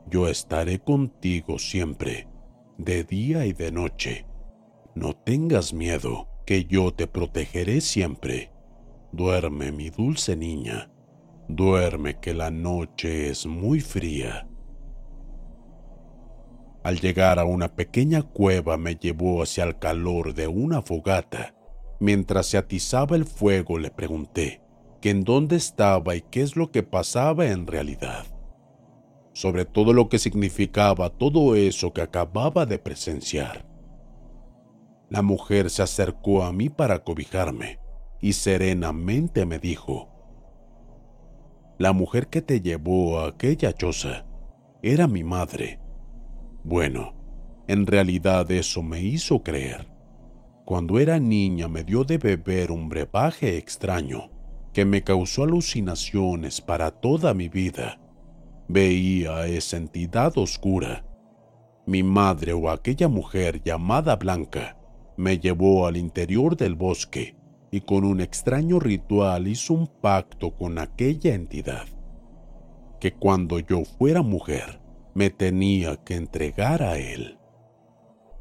Yo 0.09 0.29
estaré 0.29 0.79
contigo 0.79 1.59
siempre, 1.59 2.29
de 2.79 3.03
día 3.03 3.45
y 3.45 3.53
de 3.53 3.73
noche. 3.73 4.25
No 4.95 5.15
tengas 5.15 5.75
miedo, 5.75 6.29
que 6.47 6.65
yo 6.65 6.95
te 6.95 7.09
protegeré 7.09 7.81
siempre. 7.81 8.53
Duerme, 9.11 9.73
mi 9.73 9.91
dulce 9.91 10.37
niña. 10.37 10.93
Duerme, 11.49 12.21
que 12.21 12.35
la 12.35 12.53
noche 12.53 13.31
es 13.31 13.47
muy 13.47 13.81
fría. 13.81 14.49
Al 16.85 17.01
llegar 17.01 17.41
a 17.41 17.45
una 17.45 17.75
pequeña 17.75 18.23
cueva 18.23 18.77
me 18.77 18.95
llevó 18.95 19.43
hacia 19.43 19.65
el 19.65 19.77
calor 19.77 20.35
de 20.35 20.47
una 20.47 20.83
fogata. 20.83 21.57
Mientras 21.99 22.47
se 22.47 22.59
atizaba 22.59 23.17
el 23.17 23.25
fuego 23.25 23.77
le 23.77 23.91
pregunté 23.91 24.63
que 25.01 25.11
en 25.11 25.25
dónde 25.25 25.57
estaba 25.57 26.15
y 26.15 26.23
qué 26.23 26.43
es 26.43 26.55
lo 26.55 26.71
que 26.71 26.85
pasaba 26.85 27.47
en 27.47 27.67
realidad 27.67 28.25
sobre 29.37 29.67
todo 29.67 29.93
lo 29.93 30.09
que 30.09 30.19
significaba 30.19 31.11
todo 31.11 31.57
eso 31.57 31.93
que 31.93 32.01
acababa 32.01 32.65
de 32.65 32.79
presenciar. 32.79 33.67
La 35.11 35.21
mujer 35.21 35.69
se 35.69 35.83
acercó 35.83 36.43
a 36.43 36.55
mí 36.55 36.71
para 36.71 37.05
cobijarme 37.05 37.79
y 38.23 38.33
serenamente 38.33 39.45
me 39.45 39.59
dijo, 39.59 40.09
La 41.77 41.93
mujer 41.93 42.29
que 42.29 42.41
te 42.41 42.63
llevó 42.63 43.19
a 43.19 43.29
aquella 43.29 43.75
choza 43.75 44.25
era 44.81 45.07
mi 45.07 45.23
madre. 45.23 45.81
Bueno, 46.65 47.13
en 47.69 47.87
realidad 47.87 48.51
eso 48.51 48.83
me 48.83 49.03
hizo 49.03 49.43
creer. 49.43 49.87
Cuando 50.65 50.99
era 50.99 51.21
niña 51.21 51.69
me 51.69 51.85
dio 51.85 52.05
de 52.05 52.17
beber 52.17 52.73
un 52.73 52.89
brebaje 52.89 53.59
extraño 53.59 54.31
que 54.73 54.87
me 54.87 55.05
causó 55.05 55.43
alucinaciones 55.43 56.63
para 56.63 56.91
toda 56.91 57.35
mi 57.35 57.51
vida 57.51 58.01
Veía 58.69 59.37
a 59.37 59.47
esa 59.47 59.77
entidad 59.77 60.37
oscura. 60.37 61.05
Mi 61.87 62.03
madre 62.03 62.53
o 62.53 62.69
aquella 62.69 63.07
mujer 63.07 63.63
llamada 63.63 64.17
Blanca 64.17 64.77
me 65.17 65.39
llevó 65.39 65.87
al 65.87 65.97
interior 65.97 66.57
del 66.57 66.75
bosque 66.75 67.37
y 67.71 67.83
con 67.83 68.05
un 68.05 68.21
extraño 68.21 68.81
ritual 68.81 69.47
hizo 69.47 69.73
un 69.73 69.87
pacto 69.87 70.57
con 70.57 70.79
aquella 70.79 71.35
entidad, 71.35 71.87
que 72.99 73.13
cuando 73.13 73.61
yo 73.61 73.85
fuera 73.85 74.23
mujer 74.23 74.81
me 75.15 75.31
tenía 75.31 75.97
que 75.97 76.17
entregar 76.17 76.83
a 76.83 76.99
él. 76.99 77.39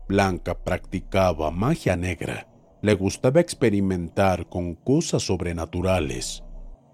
Blanca 0.07 0.63
practicaba 0.63 1.51
magia 1.51 1.95
negra, 1.95 2.47
le 2.81 2.95
gustaba 2.95 3.41
experimentar 3.41 4.49
con 4.49 4.73
cosas 4.73 5.23
sobrenaturales. 5.23 6.43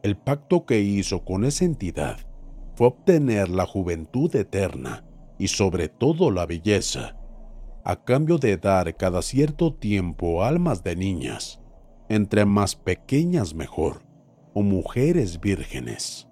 El 0.04 0.18
pacto 0.18 0.66
que 0.66 0.82
hizo 0.82 1.24
con 1.24 1.46
esa 1.46 1.66
entidad 1.66 2.18
obtener 2.88 3.50
la 3.50 3.66
juventud 3.66 4.36
eterna 4.36 5.06
y 5.38 5.48
sobre 5.48 5.90
todo 5.90 6.32
la 6.32 6.46
belleza, 6.46 7.18
a 7.84 8.04
cambio 8.04 8.38
de 8.38 8.58
dar 8.58 8.96
cada 8.96 9.22
cierto 9.22 9.74
tiempo 9.74 10.44
almas 10.44 10.84
de 10.84 10.96
niñas, 10.96 11.62
entre 12.10 12.46
más 12.46 12.76
pequeñas 12.76 13.54
mejor, 13.56 14.04
o 14.54 14.62
mujeres 14.62 15.40
vírgenes. 15.40 16.28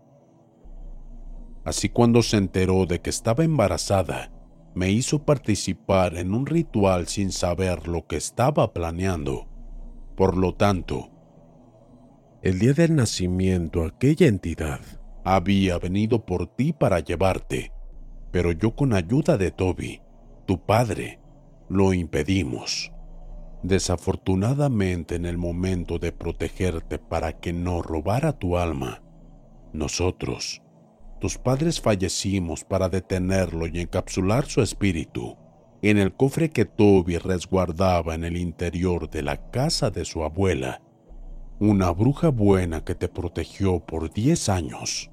Así 1.63 1.89
cuando 1.89 2.21
se 2.21 2.37
enteró 2.37 2.85
de 2.85 3.01
que 3.01 3.09
estaba 3.09 3.43
embarazada, 3.43 4.31
me 4.75 4.91
hizo 4.91 5.25
participar 5.25 6.17
en 6.17 6.33
un 6.33 6.45
ritual 6.45 7.07
sin 7.07 7.31
saber 7.31 7.87
lo 7.87 8.05
que 8.07 8.17
estaba 8.17 8.71
planeando. 8.73 9.47
Por 10.15 10.37
lo 10.37 10.53
tanto, 10.53 11.09
el 12.41 12.59
día 12.59 12.73
del 12.73 12.95
nacimiento 12.95 13.83
aquella 13.83 14.27
entidad 14.27 14.98
había 15.35 15.77
venido 15.77 16.25
por 16.25 16.47
ti 16.47 16.73
para 16.73 16.99
llevarte, 16.99 17.71
pero 18.31 18.51
yo 18.51 18.75
con 18.75 18.93
ayuda 18.93 19.37
de 19.37 19.51
Toby, 19.51 20.01
tu 20.45 20.65
padre, 20.65 21.19
lo 21.69 21.93
impedimos. 21.93 22.91
Desafortunadamente 23.61 25.15
en 25.15 25.25
el 25.25 25.37
momento 25.37 25.99
de 25.99 26.11
protegerte 26.11 26.97
para 26.97 27.39
que 27.39 27.53
no 27.53 27.81
robara 27.83 28.33
tu 28.33 28.57
alma, 28.57 29.03
nosotros, 29.71 30.63
tus 31.19 31.37
padres 31.37 31.79
fallecimos 31.79 32.63
para 32.63 32.89
detenerlo 32.89 33.67
y 33.67 33.81
encapsular 33.81 34.45
su 34.45 34.61
espíritu 34.61 35.37
en 35.81 35.97
el 35.97 36.11
cofre 36.13 36.49
que 36.49 36.65
Toby 36.65 37.17
resguardaba 37.19 38.15
en 38.15 38.23
el 38.23 38.35
interior 38.35 39.09
de 39.09 39.21
la 39.21 39.51
casa 39.51 39.91
de 39.91 40.05
su 40.05 40.23
abuela, 40.23 40.81
una 41.59 41.91
bruja 41.91 42.29
buena 42.29 42.83
que 42.83 42.95
te 42.95 43.07
protegió 43.07 43.79
por 43.79 44.11
diez 44.11 44.49
años, 44.49 45.11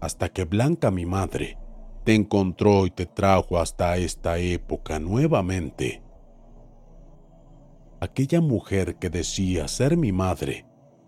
hasta 0.00 0.28
que 0.28 0.44
Blanca, 0.44 0.90
mi 0.90 1.06
madre, 1.06 1.58
te 2.04 2.14
encontró 2.14 2.86
y 2.86 2.90
te 2.90 3.06
trajo 3.06 3.58
hasta 3.58 3.96
esta 3.96 4.38
época 4.38 4.98
nuevamente 4.98 6.04
aquella 8.04 8.42
mujer 8.42 8.96
que 8.96 9.08
decía 9.08 9.66
ser 9.66 9.96
mi 9.96 10.12
madre 10.12 10.66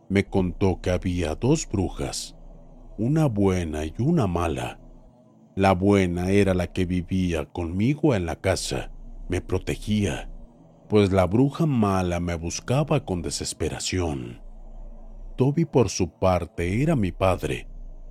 me 0.08 0.24
contó 0.24 0.80
que 0.80 0.90
había 0.90 1.34
dos 1.34 1.68
brujas, 1.68 2.36
una 2.96 3.26
buena 3.26 3.84
y 3.84 3.92
una 3.98 4.26
mala. 4.26 4.80
La 5.56 5.72
buena 5.72 6.30
era 6.30 6.54
la 6.54 6.68
que 6.68 6.84
vivía 6.84 7.44
conmigo 7.46 8.14
en 8.14 8.24
la 8.24 8.36
casa, 8.36 8.92
me 9.28 9.40
protegía, 9.40 10.30
pues 10.88 11.12
la 11.12 11.26
bruja 11.26 11.66
mala 11.66 12.20
me 12.20 12.34
buscaba 12.34 13.04
con 13.04 13.20
desesperación. 13.20 14.40
Toby 15.36 15.64
por 15.64 15.88
su 15.88 16.10
parte 16.10 16.82
era 16.82 16.94
mi 16.94 17.10
padre, 17.12 17.68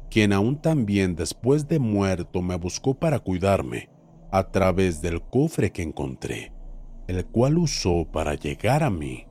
quien 0.10 0.34
aún 0.34 0.62
también 0.62 1.16
después 1.16 1.68
de 1.68 1.80
muerto 1.80 2.42
me 2.42 2.56
buscó 2.56 2.94
para 2.94 3.20
cuidarme 3.20 3.90
a 4.32 4.52
través 4.52 5.02
del 5.02 5.22
cofre 5.22 5.72
que 5.72 5.82
encontré 5.82 6.56
el 7.08 7.26
cual 7.26 7.58
usó 7.58 8.06
para 8.12 8.36
llegar 8.36 8.84
a 8.84 8.90
mí. 8.90 9.28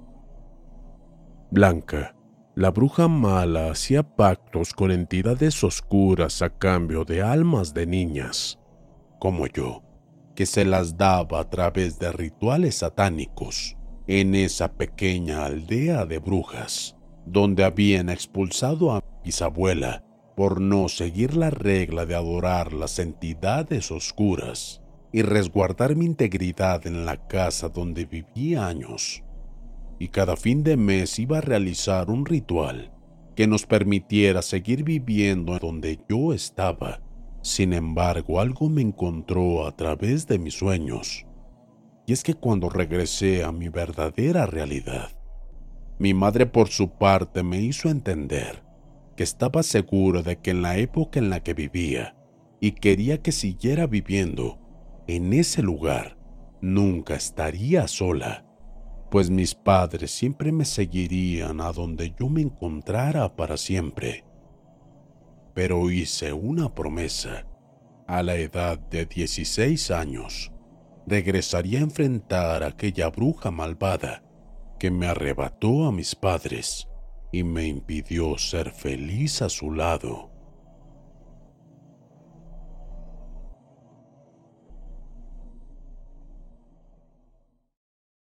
Blanca, 1.51 2.15
la 2.55 2.71
bruja 2.71 3.09
mala 3.09 3.71
hacía 3.71 4.03
pactos 4.03 4.73
con 4.73 4.91
entidades 4.91 5.63
oscuras 5.65 6.43
a 6.43 6.51
cambio 6.51 7.05
de 7.05 7.23
almas 7.23 7.75
de 7.75 7.87
niñas, 7.87 8.61
como 9.19 9.47
yo, 9.47 9.83
que 10.35 10.47
se 10.47 10.65
las 10.65 10.97
daba 10.97 11.41
a 11.41 11.51
través 11.51 11.99
de 11.99 12.13
rituales 12.13 12.77
satánicos 12.77 13.77
en 14.07 14.35
esa 14.35 14.73
pequeña 14.73 15.47
aldea 15.47 16.07
de 16.07 16.19
brujas, 16.19 16.97
donde 17.27 17.65
habían 17.65 18.09
expulsado 18.09 18.93
a 18.93 18.97
mi 18.97 19.25
bisabuela 19.25 20.04
por 20.37 20.61
no 20.61 20.89
seguir 20.89 21.37
la 21.37 21.51
regla 21.51 22.07
de 22.07 22.15
adorar 22.15 22.73
las 22.73 22.99
entidades 22.99 23.91
oscuras 23.91 24.83
y 25.13 25.23
resguardar 25.23 25.95
mi 25.95 26.07
integridad 26.07 26.87
en 26.87 27.07
la 27.07 27.29
casa 27.29 27.69
donde 27.69 28.05
viví 28.05 28.57
años. 28.57 29.23
Y 30.01 30.09
cada 30.09 30.37
fin 30.37 30.65
de 30.65 30.77
mes 30.77 31.21
iba 31.21 31.39
a 31.39 31.41
realizar 31.41 32.11
un 32.11 32.27
ritual 32.27 32.91
que 33.37 33.47
nos 33.47 33.65
permitiera 33.65 34.43
seguir 34.43 34.83
viviendo 34.83 35.57
donde 35.59 36.01
yo 36.09 36.33
estaba. 36.33 37.01
Sin 37.43 37.73
embargo, 37.73 38.41
algo 38.41 38.69
me 38.69 38.83
encontró 38.83 39.67
a 39.67 39.77
través 39.77 40.27
de 40.27 40.39
mis 40.39 40.55
sueños. 40.55 41.27
Y 42.07 42.13
es 42.13 42.25
que 42.25 42.35
cuando 42.35 42.69
regresé 42.69 43.45
a 43.45 43.53
mi 43.53 43.69
verdadera 43.69 44.47
realidad, 44.47 45.11
mi 45.99 46.13
madre 46.13 46.47
por 46.47 46.69
su 46.69 46.91
parte 46.91 47.45
me 47.45 47.61
hizo 47.61 47.89
entender 47.89 48.64
que 49.15 49.23
estaba 49.23 49.63
segura 49.63 50.23
de 50.23 50.39
que 50.41 50.51
en 50.51 50.63
la 50.63 50.77
época 50.77 51.19
en 51.19 51.31
la 51.31 51.41
que 51.41 51.55
vivía 51.55 52.17
y 52.61 52.73
quería 52.73 53.23
que 53.23 53.33
siguiera 53.33 53.87
viviendo, 53.87 54.59
en 55.07 55.33
ese 55.33 55.63
lugar 55.63 56.17
nunca 56.61 57.15
estaría 57.15 57.87
sola, 57.89 58.47
pues 59.11 59.31
mis 59.31 59.55
padres 59.55 60.11
siempre 60.11 60.51
me 60.51 60.65
seguirían 60.65 61.61
a 61.61 61.73
donde 61.73 62.15
yo 62.19 62.29
me 62.29 62.41
encontrara 62.41 63.37
para 63.37 63.57
siempre. 63.57 64.25
Pero 65.55 65.91
hice 65.91 66.33
una 66.33 66.75
promesa. 66.75 67.47
A 68.07 68.23
la 68.23 68.37
edad 68.37 68.79
de 68.79 69.07
16 69.07 69.91
años, 69.91 70.53
regresaría 71.07 71.79
a 71.79 71.83
enfrentar 71.83 72.63
a 72.63 72.69
aquella 72.69 73.09
bruja 73.09 73.51
malvada 73.51 74.23
que 74.79 74.91
me 74.91 75.07
arrebató 75.07 75.87
a 75.87 75.93
mis 75.93 76.15
padres 76.15 76.89
y 77.35 77.43
me 77.43 77.67
impidió 77.67 78.39
ser 78.39 78.71
feliz 78.71 79.43
a 79.43 79.49
su 79.49 79.73
lado. 79.73 80.34